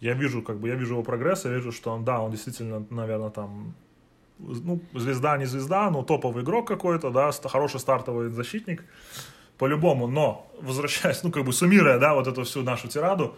[0.00, 2.86] Я вижу, как бы, я вижу его прогресс, я вижу, что он, да, он действительно,
[2.90, 3.74] наверное, там,
[4.38, 8.84] ну, звезда, не звезда, но топовый игрок какой-то, да, хороший стартовый защитник,
[9.58, 13.36] по-любому, но, возвращаясь, ну, как бы суммируя, да, вот эту всю нашу тираду,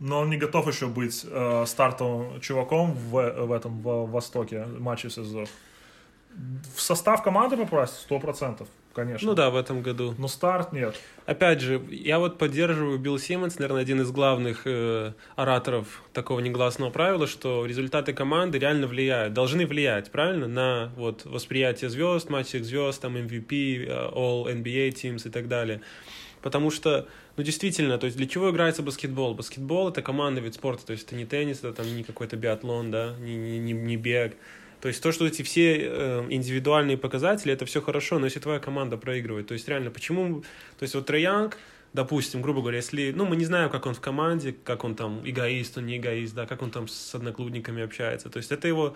[0.00, 5.08] но он не готов еще быть э, стартовым чуваком в, в этом, в Востоке, матче
[5.08, 5.48] СССР.
[6.74, 9.28] В состав команды попасть сто процентов, конечно.
[9.28, 10.14] Ну да, в этом году.
[10.18, 10.96] Но старт нет.
[11.26, 16.90] Опять же, я вот поддерживаю Билл Симмонс, наверное, один из главных э, ораторов такого негласного
[16.90, 23.00] правила, что результаты команды реально влияют, должны влиять, правильно, на вот восприятие звезд, матчей звезд,
[23.00, 25.80] там MVP, э, All NBA Teams и так далее.
[26.42, 29.34] Потому что, ну действительно, то есть для чего играется баскетбол?
[29.34, 32.90] Баскетбол это командный вид спорта, то есть это не теннис, это там не какой-то биатлон,
[32.90, 34.36] да, не, не, не, не бег.
[34.84, 38.60] То есть то, что эти все э, индивидуальные показатели, это все хорошо, но если твоя
[38.60, 40.42] команда проигрывает, то есть реально, почему...
[40.78, 41.56] То есть вот Троянг,
[41.94, 43.10] допустим, грубо говоря, если...
[43.10, 46.34] Ну, мы не знаем, как он в команде, как он там эгоист, он не эгоист,
[46.34, 48.28] да, как он там с одноклубниками общается.
[48.28, 48.94] То есть это его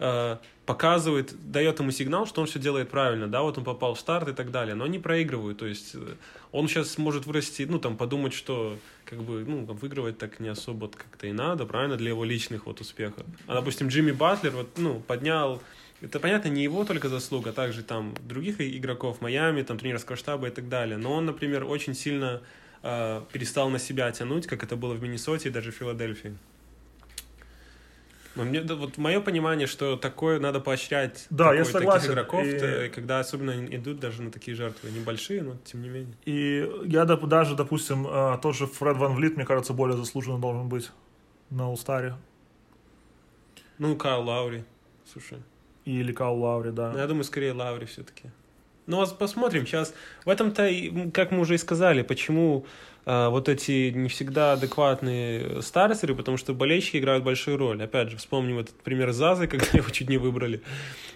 [0.00, 4.00] э, показывает, дает ему сигнал, что он все делает правильно, да, вот он попал в
[4.00, 6.14] старт и так далее, но они проигрывают, то есть э,
[6.52, 10.88] он сейчас может вырасти, ну, там, подумать, что, как бы, ну, выигрывать так не особо
[10.88, 13.24] как-то и надо, правильно, для его личных вот успехов.
[13.46, 15.62] А, допустим, Джимми Батлер, вот, ну, поднял,
[16.00, 20.48] это, понятно, не его только заслуга, а также там других игроков Майами, там, тренерского штаба
[20.48, 22.40] и так далее, но он, например, очень сильно
[22.82, 26.36] э, перестал на себя тянуть, как это было в Миннесоте и даже в Филадельфии.
[28.36, 32.12] Но мне, да, вот мое понимание, что такое надо поощрять Да, такой- я таких согласен.
[32.12, 36.14] игроков, И- когда особенно идут даже на такие жертвы, небольшие, но тем не менее.
[36.24, 40.38] И я доп- даже, допустим, э, тот же Фред Ван Влит, мне кажется, более заслуженно
[40.38, 40.90] должен быть
[41.50, 42.14] на Улстаре.
[43.78, 44.64] Ну, Кайл Лаури,
[45.10, 45.38] слушай.
[45.84, 46.92] Или Каул Лаури, Ну, да.
[46.96, 48.30] я думаю, скорее Лаури все-таки.
[48.86, 49.94] Ну, вот посмотрим сейчас.
[50.24, 50.68] В этом-то,
[51.12, 56.54] как мы уже и сказали, почему а, вот эти не всегда адекватные стартеры, потому что
[56.54, 57.82] болельщики играют большую роль.
[57.82, 60.62] Опять же, вспомним этот пример Зазы, когда его чуть не выбрали.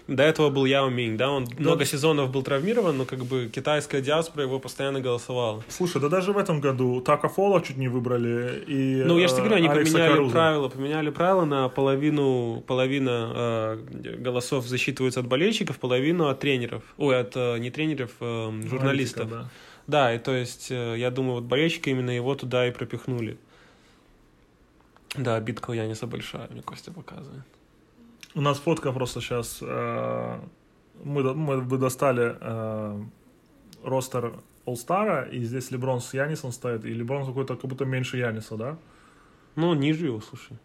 [0.07, 1.55] До этого был Яо Минг, да, он да.
[1.57, 5.63] много сезонов был травмирован, но как бы китайская диаспора его постоянно голосовала.
[5.67, 9.35] Слушай, да даже в этом году Така Фола чуть не выбрали и Ну, я же
[9.35, 10.31] говорю, они Алекса поменяли Каруза.
[10.31, 16.83] правила, поменяли правила на половину, половина э, голосов засчитываются от болельщиков, половину от тренеров.
[16.97, 19.23] Ой, от э, не тренеров, э, журналистов.
[19.23, 19.49] Аналитика, да.
[19.87, 23.37] Да, и то есть, э, я думаю, вот болельщики именно его туда и пропихнули.
[25.17, 27.43] Да, битка у Яниса большая, мне Костя показывает.
[28.33, 29.59] У нас фотка просто сейчас.
[29.61, 30.39] Э,
[31.03, 33.03] мы, мы бы достали э,
[33.83, 34.33] ростер
[34.65, 38.77] Олстара, и здесь Леброн с Янисом стоит, и Леброн какой-то как будто меньше Яниса, да?
[39.55, 40.57] Ну, ниже его, слушай.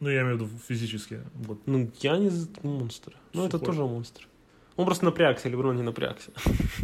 [0.00, 1.20] Ну, я имею в виду физически.
[1.34, 1.60] Вот.
[1.66, 3.12] Ну, Янис монстр.
[3.32, 4.26] Ну, это тоже монстр.
[4.76, 6.30] Он просто напрягся, Леброн не напрягся.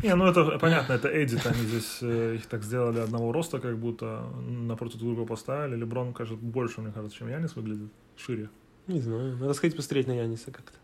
[0.03, 3.79] Не, ну это понятно, это Эдит, они здесь э, их так сделали одного роста, как
[3.79, 5.77] будто напротив друга поставили.
[5.77, 8.51] Леброн, кажется, больше, мне кажется, чем Янис выглядит, шире.
[8.87, 10.79] Не знаю, надо сходить посмотреть на Яниса как-то.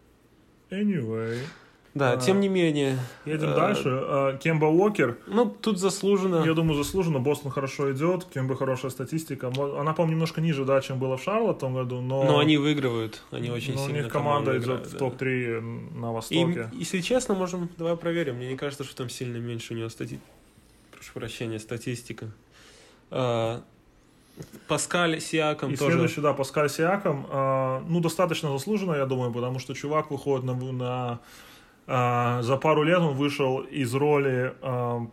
[0.71, 1.38] Anyway.
[1.94, 2.98] Да, а, тем не менее.
[3.24, 3.83] Едем а, дальше.
[3.87, 5.18] А, Кемба Уокер.
[5.28, 6.44] Ну, тут заслуженно.
[6.44, 7.20] Я думаю, заслуженно.
[7.20, 8.24] Бостон хорошо идет.
[8.24, 9.46] Кемба хорошая статистика.
[9.46, 12.24] Она, по-моему, немножко ниже, да, чем было в Шарлотт в том году, но...
[12.24, 13.22] Но они выигрывают.
[13.30, 16.70] Они очень но сильно у них команда идет играют, в топ-3 на Востоке.
[16.72, 17.68] И, если честно, можем...
[17.78, 18.37] Давай проверим.
[18.37, 20.18] Мне не кажется, что там сильно меньше у него стати...
[20.90, 22.26] Прошу прощения, статистика.
[23.12, 23.62] А,
[24.66, 25.92] Паскаль Сиаком и тоже.
[25.92, 27.26] следующий, да, Паскаль Сиаком.
[27.30, 31.20] А, ну, достаточно заслуженно, я думаю, потому что чувак выходит на, на
[31.87, 35.07] за пару лет он вышел из роли, а,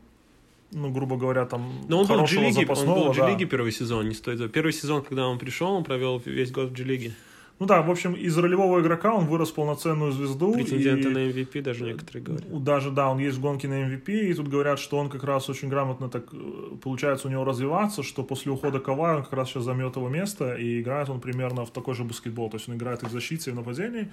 [0.72, 3.52] ну, грубо говоря, там, Но он был в G-лиге, он был в G-лиге да.
[3.52, 4.52] первый сезон, не стоит.
[4.52, 7.14] Первый сезон, когда он пришел, он провел весь год в G-лиге.
[7.62, 10.52] Ну да, в общем, из ролевого игрока он вырос в полноценную звезду.
[10.52, 11.14] Претендента и...
[11.14, 12.64] на MVP даже некоторые говорят.
[12.64, 15.48] Даже, да, он есть в гонке на MVP, и тут говорят, что он как раз
[15.48, 19.50] очень грамотно так э, получается у него развиваться, что после ухода Кавая он как раз
[19.50, 22.78] сейчас займет его место, и играет он примерно в такой же баскетбол, то есть он
[22.78, 24.12] играет и в защите, и в нападении,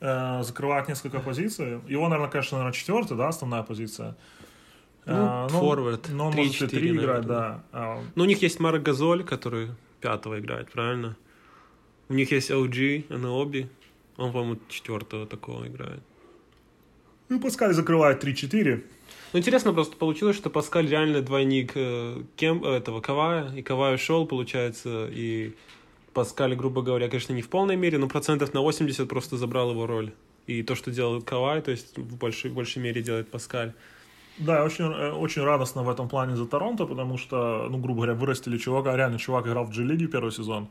[0.00, 1.80] э, закрывает несколько позиций.
[1.86, 4.16] Его, наверное, конечно, наверное, четвертая, да, основная позиция.
[5.06, 6.08] Ну, э, форвард.
[6.10, 7.62] Но он 3, может и три играть, да.
[7.72, 11.16] А, ну, у них есть Марк Газоль, который пятого играет, правильно?
[12.08, 13.68] У них есть OG, Анаоби.
[14.16, 16.00] Он, по-моему, четвертого такого играет.
[17.28, 18.84] Ну, Паскаль закрывает 3-4.
[19.32, 24.26] Ну, интересно просто получилось, что Паскаль реально двойник э, Кем, этого Кавая, и Кавай ушел,
[24.26, 25.54] получается, и
[26.16, 29.86] Паскаль, грубо говоря, конечно, не в полной мере, но процентов на 80 просто забрал его
[29.86, 30.12] роль.
[30.46, 33.72] И то, что делал Кавай, то есть в большей, в большей мере делает Паскаль.
[34.38, 38.14] Да, очень, э, очень радостно в этом плане за Торонто, потому что, ну, грубо говоря,
[38.14, 38.96] вырастили чувака.
[38.96, 40.68] Реально, чувак играл в G-лиге первый сезон.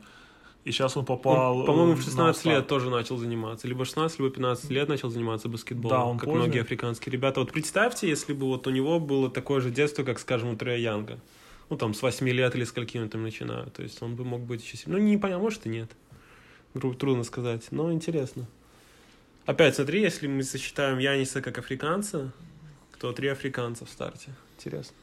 [0.64, 1.58] И сейчас он попал...
[1.58, 3.68] Он, по-моему, в 16 лет тоже начал заниматься.
[3.68, 6.42] Либо 16, либо 15 лет начал заниматься баскетболом, да, он как поздний.
[6.42, 7.38] многие африканские ребята.
[7.38, 10.78] Вот представьте, если бы вот у него было такое же детство, как, скажем, у Трея
[10.78, 11.20] Янга.
[11.68, 13.72] Ну, там, с 8 лет или с какими он там начинают.
[13.72, 14.84] То есть он бы мог быть еще...
[14.86, 15.90] Ну, не понятно, может и нет.
[16.98, 18.46] Трудно сказать, но интересно.
[19.46, 22.32] Опять, смотри, если мы сочетаем Яниса как африканца,
[23.00, 24.30] то три африканца в старте.
[24.56, 24.94] Интересно.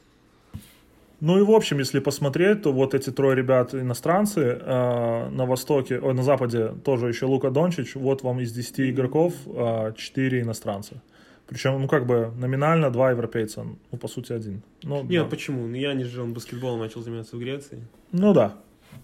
[1.20, 5.98] Ну и в общем, если посмотреть, то вот эти трое ребят иностранцы э, на востоке,
[5.98, 11.00] ой, на западе тоже еще Лука Дончич, вот вам из 10 игроков э, 4 иностранца.
[11.46, 14.62] Причем, ну, как бы номинально два европейца, ну, по сути, один.
[14.82, 15.28] Ну, Нет, да.
[15.28, 15.66] почему?
[15.66, 17.86] Ну, я не же, он баскетболом начал заниматься в Греции.
[18.12, 18.54] Ну, да.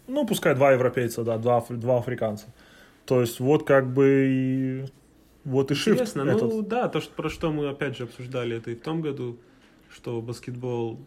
[0.06, 2.46] Ну, пускай два европейца, да, два, два африканца.
[3.04, 4.84] То есть, вот как бы и...
[5.44, 6.68] Вот и Интересно, shift ну, этот.
[6.68, 9.38] да, то, что, про что мы, опять же, обсуждали это и в том году,
[9.90, 10.98] что баскетбол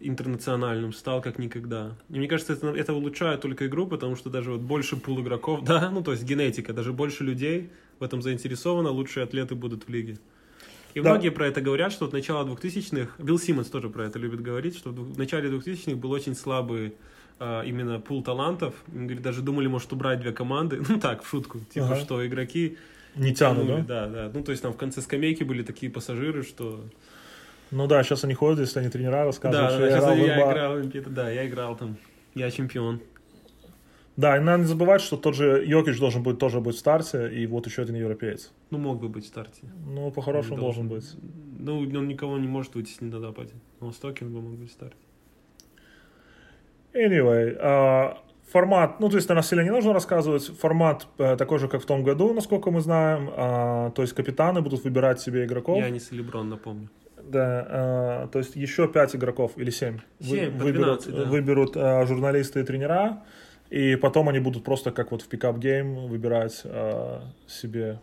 [0.00, 1.96] интернациональным стал как никогда.
[2.08, 5.64] И мне кажется, это, это улучшает только игру, потому что даже вот больше пул игроков,
[5.64, 9.88] да, ну то есть генетика, даже больше людей в этом заинтересовано, лучшие атлеты будут в
[9.88, 10.18] лиге.
[10.94, 11.10] И да.
[11.10, 14.76] многие про это говорят, что от начала 2000-х, Билл Симмонс тоже про это любит говорить,
[14.76, 16.94] что в начале 2000-х был очень слабый
[17.38, 18.74] а, именно пул талантов.
[18.88, 20.82] Говорит, даже думали, может, убрать две команды.
[20.88, 21.60] Ну так, в шутку.
[21.72, 21.96] Типа, ага.
[21.96, 22.76] что игроки...
[23.16, 23.78] Не тянут, да?
[23.78, 24.30] Да, да.
[24.32, 26.84] Ну, то есть там в конце скамейки были такие пассажиры, что...
[27.70, 30.52] Ну да, сейчас они ходят, если они тренера рассказывают, да, что да, я играл я
[30.52, 31.96] играл, да, я играл там.
[32.34, 33.00] Я чемпион.
[34.20, 37.30] Да, и надо не забывать, что тот же Йокич должен быть тоже быть в старте,
[37.32, 38.52] и вот еще один европеец.
[38.70, 39.62] Ну, мог бы быть в старте.
[39.86, 40.88] Ну, по-хорошему должен.
[40.88, 41.58] должен быть.
[41.58, 43.54] Ну, он никого не может вытеснить на Западе.
[43.80, 44.96] На Востоке он бы мог быть в старте.
[46.92, 48.14] Anyway, uh,
[48.52, 50.46] формат, ну, то есть, насильно не нужно рассказывать.
[50.58, 53.30] Формат uh, такой же, как в том году, насколько мы знаем.
[53.30, 55.78] Uh, то есть, капитаны будут выбирать себе игроков.
[55.78, 56.90] Я не Леброн, напомню.
[57.22, 61.24] Да, uh, то есть еще пять игроков или семь, семь вы, выберут, 12, да.
[61.24, 61.74] выберут
[62.08, 63.22] журналисты и тренера.
[63.70, 68.00] И потом они будут просто как вот в pickup game выбирать э, себе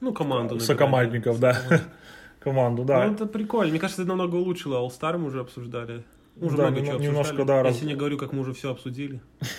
[0.00, 1.60] ну, команду сокомандников, да.
[2.40, 3.06] команду, да.
[3.06, 3.70] Ну, это прикольно.
[3.72, 4.76] Мне кажется, это намного улучшило.
[4.86, 6.04] All-Star мы уже обсуждали.
[6.36, 7.46] Мы уже Да, много чего немножко, обсуждали.
[7.48, 9.20] да, Я раз- сегодня говорю, как мы уже все обсудили.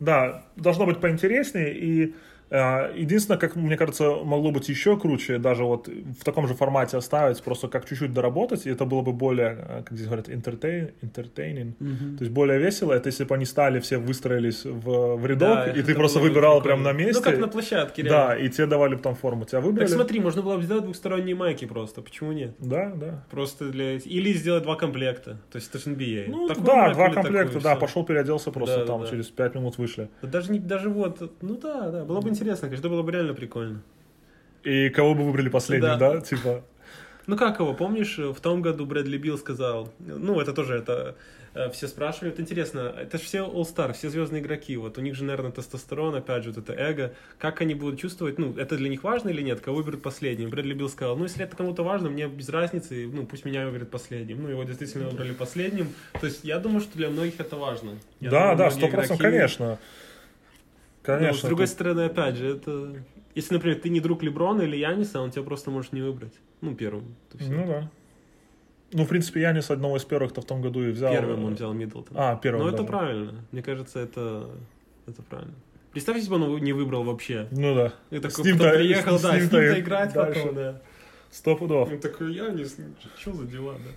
[0.00, 1.72] Да, должно быть поинтереснее.
[1.78, 2.12] И э,
[2.50, 7.42] единственное, как мне кажется, могло быть еще круче, даже вот в таком же формате оставить,
[7.42, 11.72] просто как чуть-чуть доработать, и это было бы более, э, как здесь говорят, entertain, entertaining,
[12.16, 15.70] то есть более весело, это если бы они стали, все выстроились в, в рядок, Да,
[15.72, 17.14] и ты просто выбирал прямо на месте.
[17.14, 18.44] Ну, как на площадке, Да, реально.
[18.46, 19.44] и тебе давали бы там форму.
[19.44, 19.86] Тебя выбрали?
[19.86, 22.02] Так смотри, можно было бы сделать двухсторонние майки просто.
[22.02, 22.54] Почему нет?
[22.58, 23.24] Да, да.
[23.30, 23.94] Просто для...
[23.96, 25.38] Или сделать два комплекта.
[25.50, 26.24] То есть это же NBA.
[26.28, 27.80] Ну, Такую да, два комплекта, да, всё.
[27.80, 29.10] пошел, переоделся просто Да, там, да, да.
[29.10, 30.08] через пять минут вышли.
[30.22, 33.34] Да Даже, не, даже вот, ну да, да, было бы интересно, конечно, было бы реально
[33.34, 33.82] прикольно.
[34.62, 36.14] И кого бы выбрали последним, Да.
[36.14, 36.62] да, типа...
[37.26, 41.16] Ну как его, помнишь, в том году Брэдли Билл сказал, ну это тоже, это
[41.54, 45.14] э, все спрашивали, это интересно, это же все All-Star, все звездные игроки, вот у них
[45.14, 48.90] же, наверное, тестостерон, опять же, вот это эго, как они будут чувствовать, ну это для
[48.90, 50.50] них важно или нет, кого выберут последним?
[50.50, 53.90] Брэдли Билл сказал, ну если это кому-то важно, мне без разницы, ну пусть меня выберут
[53.90, 57.92] последним, ну его действительно выбрали последним, то есть я думаю, что для многих это важно.
[58.20, 59.78] Я да, думаю, да, сто процентов, игроки- конечно.
[61.04, 61.32] Конечно.
[61.32, 62.94] Ну, с другой тут- стороны, опять же, это...
[63.34, 66.32] Если, например, ты не друг Леброна или Яниса, он тебя просто может не выбрать.
[66.60, 67.14] Ну, первым.
[67.40, 67.90] Ну да.
[68.92, 71.12] Ну, в принципе, Янис одного из первых-то в том году и взял.
[71.12, 72.30] Первым он взял Миддлтона.
[72.32, 73.44] А, первым Ну, это правильно.
[73.50, 74.50] Мне кажется, это,
[75.06, 75.54] это правильно.
[75.92, 77.48] Представь, если бы он его не выбрал вообще.
[77.50, 77.92] Ну да.
[78.10, 80.40] И С такой ним-то- потом приехал, с да, с ним-то ним-то играть дальше.
[80.40, 80.82] потом, да.
[81.30, 81.90] Сто пудов.
[81.90, 82.76] Он такой, Янис,
[83.18, 83.90] что за дела, да?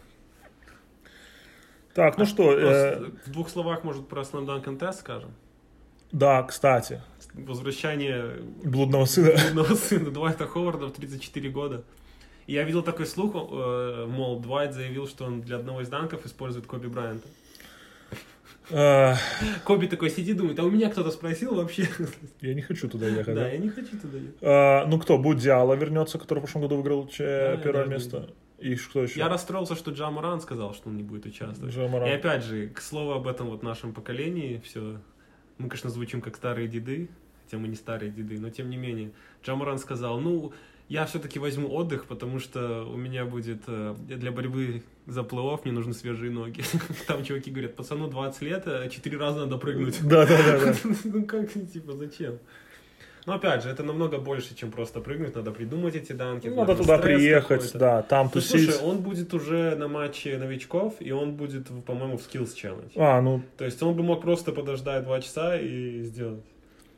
[1.93, 5.31] Так, ну что, э, в двух словах, может, про Slam Dunk Contest скажем?
[6.11, 7.01] Да, кстати,
[7.33, 9.31] Возвращение блудного сына.
[9.49, 11.83] одного сына Дуайта Ховарда в 34 года.
[12.47, 16.25] И я видел такой слух, э, мол, Дуайт заявил, что он для одного из данков
[16.25, 17.27] использует Коби Брайанта.
[18.69, 19.15] Э,
[19.65, 21.87] Коби такой сидит, думает, а у меня кто-то спросил вообще?
[22.41, 23.35] Я не хочу туда ехать.
[23.35, 24.35] Да, я не хочу туда ехать.
[24.41, 28.29] Э, Ну кто, будет Диала вернется, который в прошлом году выиграл первое место.
[28.59, 29.19] И что еще?
[29.19, 31.73] Я расстроился, что Джа Моран сказал, что он не будет участвовать.
[31.73, 32.09] Джа Моран.
[32.09, 34.97] И опять же, к слову об этом вот нашем поколении, все,
[35.57, 37.09] мы, конечно, звучим как старые деды,
[37.43, 39.11] хотя мы не старые деды, но тем не менее.
[39.43, 40.53] Джа Моран сказал, ну,
[40.89, 45.73] я все-таки возьму отдых, потому что у меня будет э, для борьбы за плей-офф мне
[45.73, 46.63] нужны свежие ноги.
[47.07, 49.99] Там чуваки говорят, пацану 20 лет, а 4 раза надо прыгнуть.
[50.07, 50.75] Да, да, да, да.
[51.03, 52.39] Ну как, типа, зачем?
[53.27, 55.35] Но опять же, это намного больше, чем просто прыгнуть.
[55.35, 56.47] Надо придумать эти данки.
[56.47, 58.71] Надо туда приехать, да, там Ну, тусить.
[58.71, 62.91] слушай, он будет уже на матче новичков, и он будет, по-моему, в Skills Challenge.
[62.95, 66.45] А, ну, То есть он бы мог просто подождать два часа и сделать.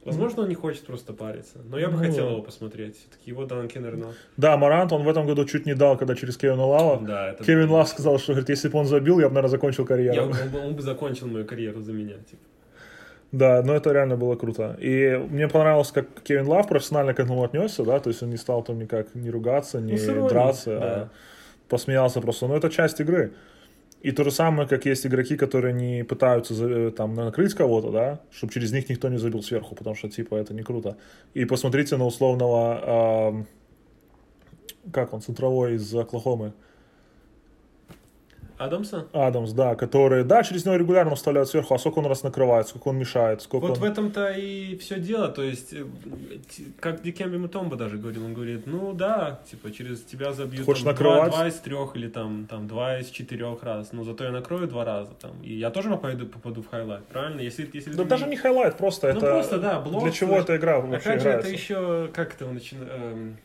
[0.05, 1.57] Возможно, он не хочет просто париться.
[1.69, 1.99] Но я бы Ну.
[1.99, 2.95] хотел его посмотреть.
[2.97, 4.13] Все-таки его данки, наверное...
[4.37, 7.01] да, Марант он в этом году чуть не дал, когда через Кевина Лава.
[7.05, 7.43] Да, это...
[7.43, 10.21] Кевин Лав сказал, что, говорит, если бы он забил, я бы, наверное, закончил Я- карьеру.
[10.25, 12.13] он, бы, он бы закончил мою карьеру за меня.
[12.29, 12.43] Типа.
[13.31, 14.75] Да, но это реально было круто.
[14.81, 18.37] И мне понравилось, как Кевин Лав профессионально к этому отнесся, да, то есть он не
[18.37, 20.79] стал там никак не ругаться, не Ну, драться, да.
[20.81, 21.09] а
[21.69, 22.47] посмеялся просто.
[22.47, 23.33] Но это часть игры.
[24.01, 28.19] И то же самое, как есть игроки, которые не пытаются за- там накрыть кого-то, да,
[28.31, 30.95] чтобы через них никто не забил сверху, потому что, типа, это не круто.
[31.35, 33.47] И посмотрите на условного, ам,
[34.93, 36.53] как он, центровой из Оклахомы,
[38.59, 39.07] Адамса?
[39.13, 42.89] Адамс, да, который, да, через него регулярно вставляют сверху, а сколько он раз накрывает, сколько
[42.89, 43.79] он мешает, сколько Вот он...
[43.79, 45.29] в этом-то и все дело.
[45.29, 45.85] То есть, э,
[46.79, 50.91] как Дикембе Мутомбо даже говорил, он говорит, ну да, типа через тебя забьют Хочешь там,
[50.91, 51.29] накрывать?
[51.29, 53.93] Два, два из трех или там, там два из четырех раз.
[53.93, 55.11] Но зато я накрою два раза.
[55.21, 57.39] Там, и я тоже попаду, попаду в highlight, правильно?
[57.39, 59.31] Если, если Да ты даже не highlight, просто Ну, это...
[59.31, 61.49] просто, да, блок, Для чего эта игра вообще Опять же, это играется?
[61.49, 63.37] еще, как это начинает...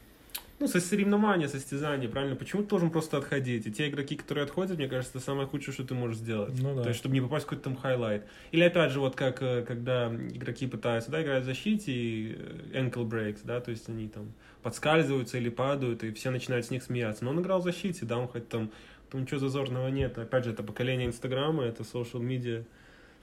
[0.60, 2.36] ну, со соревнования, состязания, правильно?
[2.36, 3.66] Почему ты должен просто отходить?
[3.66, 6.54] И те игроки, которые отходят, мне кажется, это самое худшее, что ты можешь сделать.
[6.62, 6.82] Ну да.
[6.82, 8.24] То есть, чтобы не попасть в какой-то там highlight.
[8.52, 12.80] Или, опять же, вот как, э, когда игроки пытаются, да, играть в защите, и э,
[12.80, 16.82] ankle breaks, да, то есть они там подскальзываются или падают, и все начинают с них
[16.82, 17.24] смеяться.
[17.24, 18.70] Но он играл в защите, да, он хоть там,
[19.10, 20.16] там ничего зазорного нет.
[20.18, 22.64] Опять же, это поколение Инстаграма, это social media,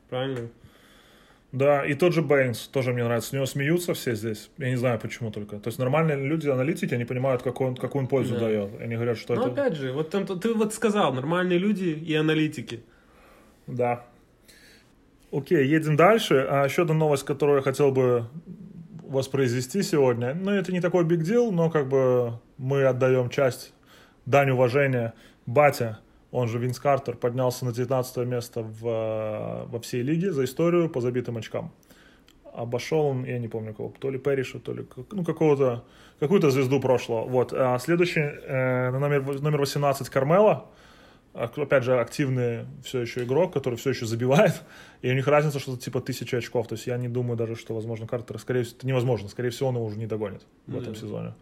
[0.10, 0.50] правильно?
[1.52, 3.30] Да, и тот же Бэйнс тоже мне нравится.
[3.30, 4.50] С него смеются все здесь.
[4.58, 5.60] Я не знаю, почему только.
[5.60, 8.42] То есть нормальные люди, аналитики, они понимают, какую он, какую он пользу Да.
[8.42, 8.80] дает.
[8.80, 9.52] Они говорят, что Но это...
[9.52, 12.84] опять же, вот там, ты вот сказал, нормальные люди и аналитики.
[13.68, 14.06] Да.
[15.32, 16.46] Окей, едем дальше.
[16.50, 18.28] А еще одна новость, которую я хотел бы
[19.04, 20.34] воспроизвести сегодня.
[20.34, 23.73] Ну, это не такой big deal, но как бы мы отдаем часть,
[24.25, 25.13] дань уважения.
[25.46, 26.00] Батя,
[26.32, 30.90] он же Винс Картер, поднялся на 19 место в, э, во всей лиге за историю
[30.90, 31.71] по забитым очкам.
[32.54, 35.84] Обошел он, я не помню кого, то ли Перриша, то ли ну, какого-то,
[36.19, 37.27] какую-то звезду прошлого.
[37.27, 37.54] Вот.
[37.54, 40.65] А следующий, э, номер, номер 18 Кармела,
[41.34, 44.63] опять же, активный все еще игрок, который все еще забивает,
[45.02, 46.67] и у них разница что-то типа тысячи очков.
[46.67, 49.69] То есть я не думаю даже, что, возможно, Картер, скорее всего, это невозможно, скорее всего,
[49.69, 51.34] он его уже не догонит в Ну этом сезоне.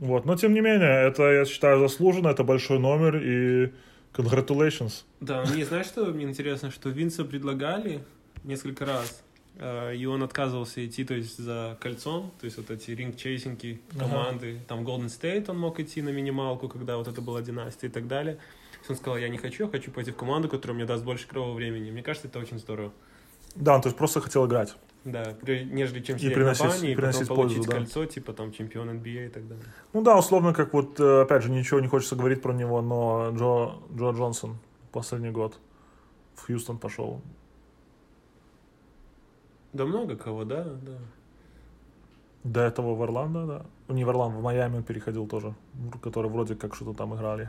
[0.00, 3.72] Вот, но тем не менее, это, я считаю, заслуженно, это большой номер, и
[4.12, 5.04] congratulations.
[5.20, 8.00] Да, мне знаешь, что мне интересно, что Винса предлагали
[8.44, 9.22] несколько раз,
[9.58, 14.60] э, и он отказывался идти, то есть за кольцом, то есть вот эти ринг-чейсинги команды,
[14.68, 18.06] там Golden State он мог идти на минималку, когда вот это была династия и так
[18.06, 18.38] далее.
[18.88, 21.54] Он сказал, я не хочу, я хочу пойти в команду, которая мне даст больше игрового
[21.54, 21.90] времени.
[21.90, 22.92] Мне кажется, это очень здорово.
[23.54, 24.74] Да, он то есть просто хотел играть.
[25.04, 27.76] Да, нежели чем И сидеть приносить- на бане и потом приносить получить пользу, да.
[27.76, 29.64] кольцо, типа там чемпион NBA и так далее.
[29.92, 33.30] Ну да, условно, как вот, э, опять же, ничего не хочется говорить про него, но
[33.36, 34.56] Джо, Джо Джонсон
[34.92, 35.58] последний год
[36.36, 37.20] в Хьюстон пошел.
[39.74, 40.98] Да много кого, да, да.
[42.44, 43.94] До этого в Орландо, да.
[43.94, 45.54] Не в Орландо, в Майами он переходил тоже,
[46.02, 47.48] который вроде как что-то там играли.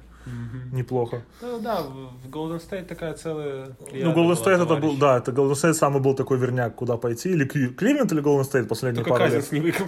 [0.74, 1.22] Неплохо.
[1.42, 3.68] Ну да, в Golden State такая целая...
[3.94, 7.30] Ну, Golden State это был, да, это Golden State самый был такой верняк, куда пойти.
[7.30, 9.34] Или Кли- Кливленд или Golden State последние Только пару лет.
[9.34, 9.88] Казинс не выиграл.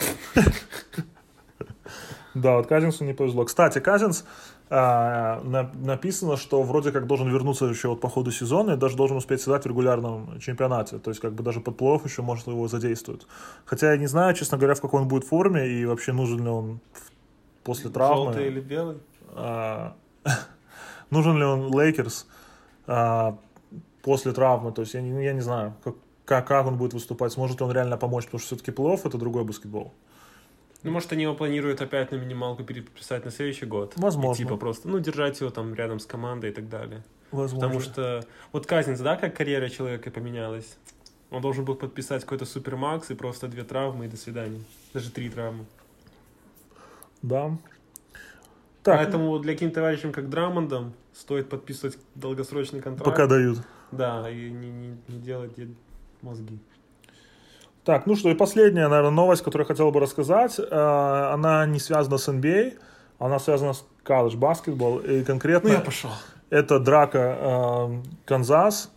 [2.42, 3.46] Да, вот Казинсу не повезло.
[3.46, 4.26] Кстати, Казинс
[4.70, 8.96] а, на- написано, что вроде как должен вернуться еще вот по ходу сезона и даже
[8.96, 11.00] должен успеть сыграть в регулярном чемпионате.
[11.00, 13.28] То есть как бы даже под play еще, может, его задействуют.
[13.66, 16.50] Хотя я не знаю, честно говоря, в какой он будет форме и вообще нужен ли
[16.50, 16.80] он
[17.64, 18.34] после травмы.
[18.34, 18.98] Желтый или белый?
[19.34, 19.96] А,
[21.10, 22.28] нужен ли он Лейкерс
[22.88, 23.38] а,
[24.04, 24.72] после травмы.
[24.74, 27.72] То есть я не, я не знаю, как, как, как он будет выступать, сможет он
[27.72, 29.94] реально помочь, потому что все-таки play это другой баскетбол.
[30.84, 33.94] Ну, может, они его планируют опять на минималку переписать на следующий год.
[33.96, 34.42] Возможно.
[34.42, 37.04] И, типа просто, ну, держать его там рядом с командой и так далее.
[37.32, 37.68] Возможно.
[37.68, 40.78] Потому что вот Казинс, да, как карьера человека поменялась?
[41.30, 44.62] Он должен был подписать какой-то супермакс и просто две травмы и до свидания.
[44.94, 45.66] Даже три травмы.
[47.22, 47.58] Да.
[48.84, 53.10] Так, Поэтому для каким товарищам, как Драмондом, стоит подписывать долгосрочный контракт.
[53.10, 53.60] пока дают.
[53.92, 55.68] Да, и не, не, не делать де-
[56.22, 56.60] мозги.
[57.88, 60.60] Так, ну что, и последняя, наверное, новость, которую я хотел бы рассказать.
[60.60, 62.74] Э, Она не связана с NBA,
[63.18, 64.98] она связана с college basketball.
[64.98, 66.10] И конкретно пошел.
[66.50, 68.92] это драка э, Канзас.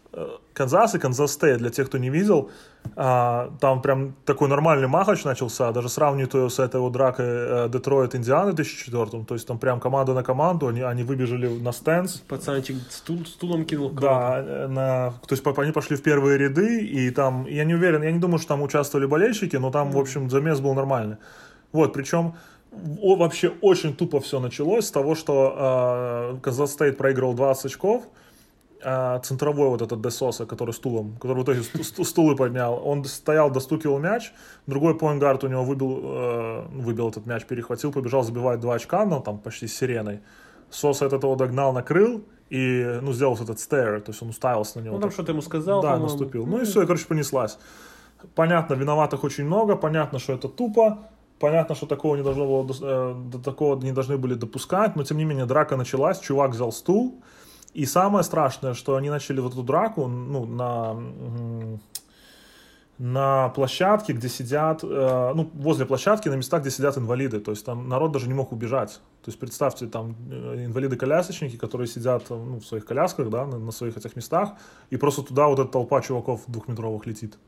[0.52, 2.50] Канзас и Kansas State, для тех, кто не видел.
[2.96, 5.70] А, Там прям такой нормальный махач начался.
[5.72, 9.58] Даже сравнивают ее с этой вот дракой э, Детройт Индианы в 2004 То есть там
[9.58, 12.22] прям команда на команду, они, они выбежали на stands.
[12.28, 13.90] Пацанчик стул, стулом кинул.
[13.90, 18.02] Да, э, на, то есть они пошли в первые ряды, и там, я не уверен,
[18.02, 21.16] я не думаю, что там участвовали болельщики, но там, в общем, замес был нормальный.
[21.72, 22.34] Вот, причем
[22.72, 28.19] вообще очень тупо все началось с того, что э, Казах Стейт проигрывал 20 очков, а
[29.22, 33.50] центровой вот этот Десоса, который стулом, который в итоге сту- сту- стулы поднял, он стоял,
[33.50, 34.32] достукивал мяч,
[34.66, 39.20] другой поингард у него выбил, э, выбил этот мяч, перехватил, побежал забивать два очка, ну,
[39.20, 40.20] там почти с сиреной.
[40.70, 44.78] Соса от этого догнал, накрыл и, ну, сделал вот этот стейр, то есть он уставился
[44.78, 44.94] на него.
[44.96, 46.46] Ну, там что-то ему сказал, Да, наступил.
[46.46, 47.58] Ну и все, и, короче, понеслась.
[48.34, 50.98] Понятно, виноватых очень много, понятно, что это тупо,
[51.38, 55.16] понятно, что такого не должно было, э, до такого не должны были допускать, но тем
[55.16, 57.14] не менее драка началась, чувак взял стул,
[57.74, 61.78] и самое страшное, что они начали вот эту драку, ну, на,
[62.98, 67.64] на площадке, где сидят, э, ну, возле площадки, на местах, где сидят инвалиды, то есть
[67.64, 69.00] там народ даже не мог убежать.
[69.22, 73.58] То есть представьте, там э, инвалиды-колясочники, которые сидят э, ну, в своих колясках, да, на,
[73.58, 74.54] на своих этих местах,
[74.90, 77.38] и просто туда вот эта толпа чуваков двухметровых летит.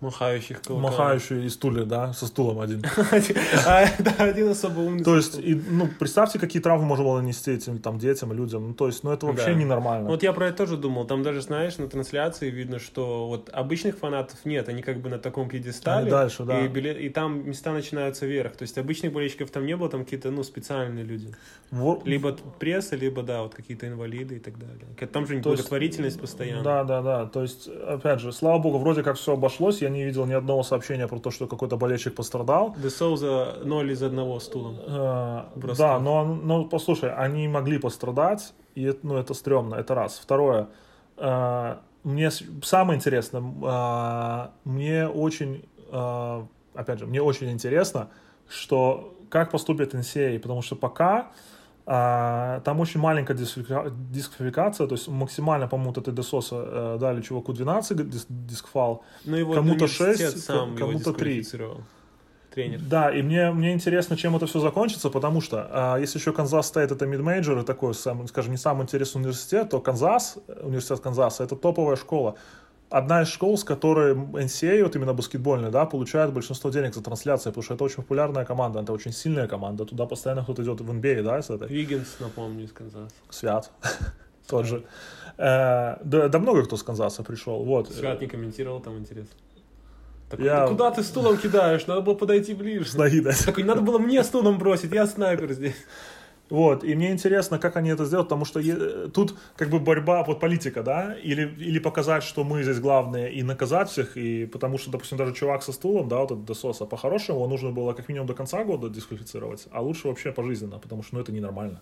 [0.00, 0.90] Махающих кулаками.
[0.90, 2.84] Махающие и стулья, да, со стулом один.
[3.66, 5.02] А, Да, один особо умный.
[5.02, 5.40] То есть,
[5.70, 8.68] ну, представьте, какие травмы можно было нанести этим там детям людям.
[8.68, 10.08] Ну, то есть, ну, это вообще ненормально.
[10.08, 11.06] Вот я про это тоже думал.
[11.06, 14.68] Там даже, знаешь, на трансляции видно, что вот обычных фанатов нет.
[14.68, 16.10] Они как бы на таком пьедестале.
[16.10, 16.66] Дальше, да.
[16.66, 18.56] И, там места начинаются вверх.
[18.56, 21.34] То есть обычных болельщиков там не было, там какие-то, ну, специальные люди.
[22.04, 24.86] Либо пресса, либо, да, вот какие-то инвалиды и так далее.
[25.10, 26.62] Там же благотворительность постоянно.
[26.62, 27.26] Да, да, да.
[27.26, 29.85] То есть, опять же, слава богу, вроде как все обошлось.
[29.86, 32.74] Я не видел ни одного сообщения про то, что какой-то болельщик пострадал.
[32.76, 34.78] Де Соуза 0 из одного стулом.
[34.84, 35.42] Э.
[35.78, 40.18] Да, но, но послушай, они могли пострадать, и это, ну, это стрёмно, это раз.
[40.18, 40.66] Второе,
[41.18, 42.30] э, мне
[42.62, 45.64] самое интересное, э, мне очень,
[46.74, 48.08] опять же, мне очень интересно,
[48.48, 51.26] что как поступит NCAA, потому что пока а,
[52.64, 57.22] там очень маленькая дисквалифика- дисквалификация, то есть максимально, по-моему, вот этой Де Соуза э, дали
[57.22, 61.38] чуваку 12 дис- дискфал, Ну, Кому-то университет шесть, сам его кому-то три.
[61.38, 61.80] дисквалифицировал.
[62.52, 62.80] Тренер.
[62.80, 66.66] Да, и мне, мне интересно, чем это все закончится, потому что а, если еще Kansas
[66.66, 71.44] State это mid-major и такой, сам, скажем, не самый интересный университет, то Канзас, университет Канзаса,
[71.44, 72.36] это топовая школа.
[72.88, 77.50] Одна из школ, с которой NCAA, вот именно баскетбольная, да, получает большинство денег за трансляции,
[77.50, 80.90] потому что это очень популярная команда, это очень сильная команда, туда постоянно кто-то идет в
[80.90, 81.66] NBA, да, с этой.
[81.68, 83.10] Виггинс, напомню, из Канзаса.
[83.28, 83.72] Свят,
[84.46, 84.84] тот же.
[85.36, 87.92] Э, Да, да много кто с Канзаса пришел, вот.
[87.92, 89.34] Свят не комментировал, там интересно.
[90.30, 91.86] Так, Я- «Да куда ты стулом кидаешь?
[91.86, 92.88] Надо было подойти ближе.
[92.88, 93.44] С ноги дать.
[93.44, 95.76] Такой, надо было мне стулом бросить, я снайпер здесь.
[96.48, 100.22] Вот, и мне интересно, как они это сделают, потому что е- тут как бы борьба,
[100.22, 104.78] вот политика, да, или, или показать, что мы здесь главные, и наказать всех, и потому
[104.78, 108.08] что, допустим, даже чувак со стулом, да, вот этот Десоса, по-хорошему его нужно было как
[108.08, 111.80] минимум до конца года дисквалифицировать, а лучше вообще пожизненно, потому что, ну, это ненормально.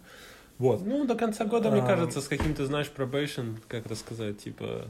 [0.57, 0.87] Вот.
[0.87, 1.87] Ну, до конца года, мне А.
[1.87, 4.87] кажется, с каким-то, знаешь, probation, как это сказать, типа...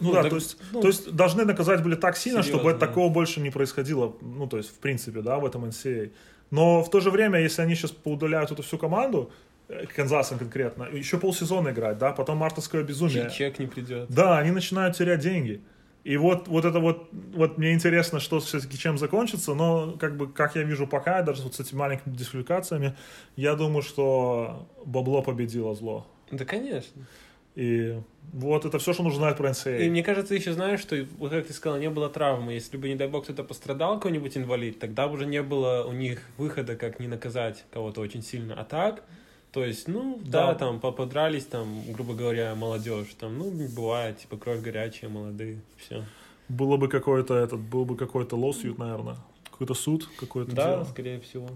[0.00, 2.58] Ну, Ну, да, так, то есть, ну, то есть должны наказать были так сильно, чтобы
[2.62, 2.86] серьезно, это да.
[2.86, 6.10] такого больше не происходило, ну, то есть, в принципе, да, в этом NCAA.
[6.50, 9.30] Но в то же время, если они сейчас поудаляют эту всю команду,
[9.68, 13.30] э, Канзасом конкретно, еще полсезона играть, да, потом мартовское безумие.
[13.30, 14.08] Чек не придет.
[14.08, 15.60] Да, они начинают терять деньги.
[16.04, 20.30] И вот, вот это вот, вот мне интересно, что все-таки чем закончится, но как бы,
[20.30, 22.94] как я вижу пока, даже вот с этими маленькими дисквалификациями,
[23.36, 26.06] я думаю, что бабло победило зло.
[26.30, 27.06] Да, конечно.
[27.54, 28.00] И
[28.32, 29.86] вот это все, что нужно знать про NCAA.
[29.86, 30.96] И мне кажется, еще знаешь, что,
[31.30, 32.52] как ты сказал, не было травмы.
[32.54, 35.92] Если бы, не дай бог, кто-то пострадал, какой-нибудь инвалид, тогда бы уже не было у
[35.92, 38.54] них выхода, как не наказать кого-то очень сильно.
[38.60, 39.04] А так,
[39.52, 40.54] то есть, ну, да, Да.
[40.54, 46.04] там, по- подрались, там, грубо говоря, молодежь, там, ну, бывает, типа, кровь горячая, молодые, все.
[46.48, 49.16] Было бы какой-то этот, был бы какой-то лоссьют, наверное.
[49.50, 50.84] Какой-то суд, какое-то Да, дело.
[50.84, 51.48] скорее всего.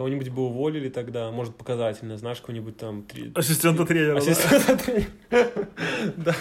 [0.00, 3.02] Кого-нибудь бы уволили тогда, может, показательно, знаешь, кого-нибудь там...
[3.02, 4.16] три- Ассистента тренера?
[4.16, 5.10] Ассистента тренера.
[6.16, 6.34] Да.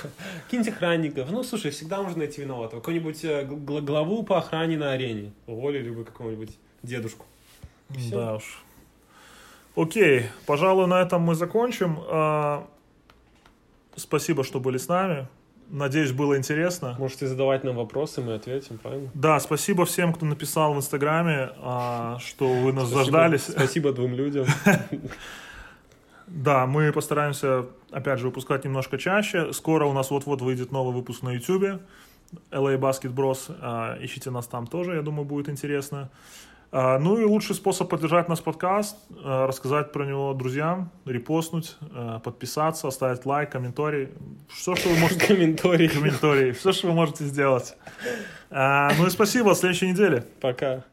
[0.45, 1.29] Каких-нибудь охранников.
[1.29, 2.79] Ну, слушай, всегда можно найти виноватого.
[2.79, 5.33] Какой-нибудь э, гл- главу по охране на арене.
[5.45, 7.25] Уволили бы какого-нибудь дедушку.
[8.09, 8.63] Да уж.
[9.75, 11.99] Окей, пожалуй, на этом мы закончим.
[12.07, 12.65] А,
[13.97, 15.27] Спасибо, что были с нами.
[15.69, 16.95] Надеюсь, было интересно.
[16.97, 19.09] Можете задавать нам вопросы, мы ответим, правильно?
[19.13, 23.43] Да, спасибо всем, кто написал в Инстаграме, а, что вы нас Спасибо- заждались.
[23.43, 24.45] Спасибо двум людям.
[26.31, 29.51] Да, мы постараемся, опять же, выпускать немножко чаще.
[29.51, 31.81] Скоро у нас вот-вот выйдет новый выпуск на YouTube.
[32.51, 33.49] LA Basket Bros.
[34.05, 36.11] Ищите нас там тоже, я думаю, будет интересно.
[36.71, 42.19] А, Ну и лучший способ поддержать наш подкаст, а, рассказать про него друзьям, репостнуть, а,
[42.19, 44.09] подписаться, оставить лайк, комментарий.
[44.49, 45.25] Все, что вы можете...
[45.27, 45.89] Комментарий.
[45.89, 46.51] Комментарий.
[46.51, 47.75] Все, что вы можете сделать.
[48.51, 50.25] Ну и спасибо, в следующей неделе.
[50.41, 50.83] Пока.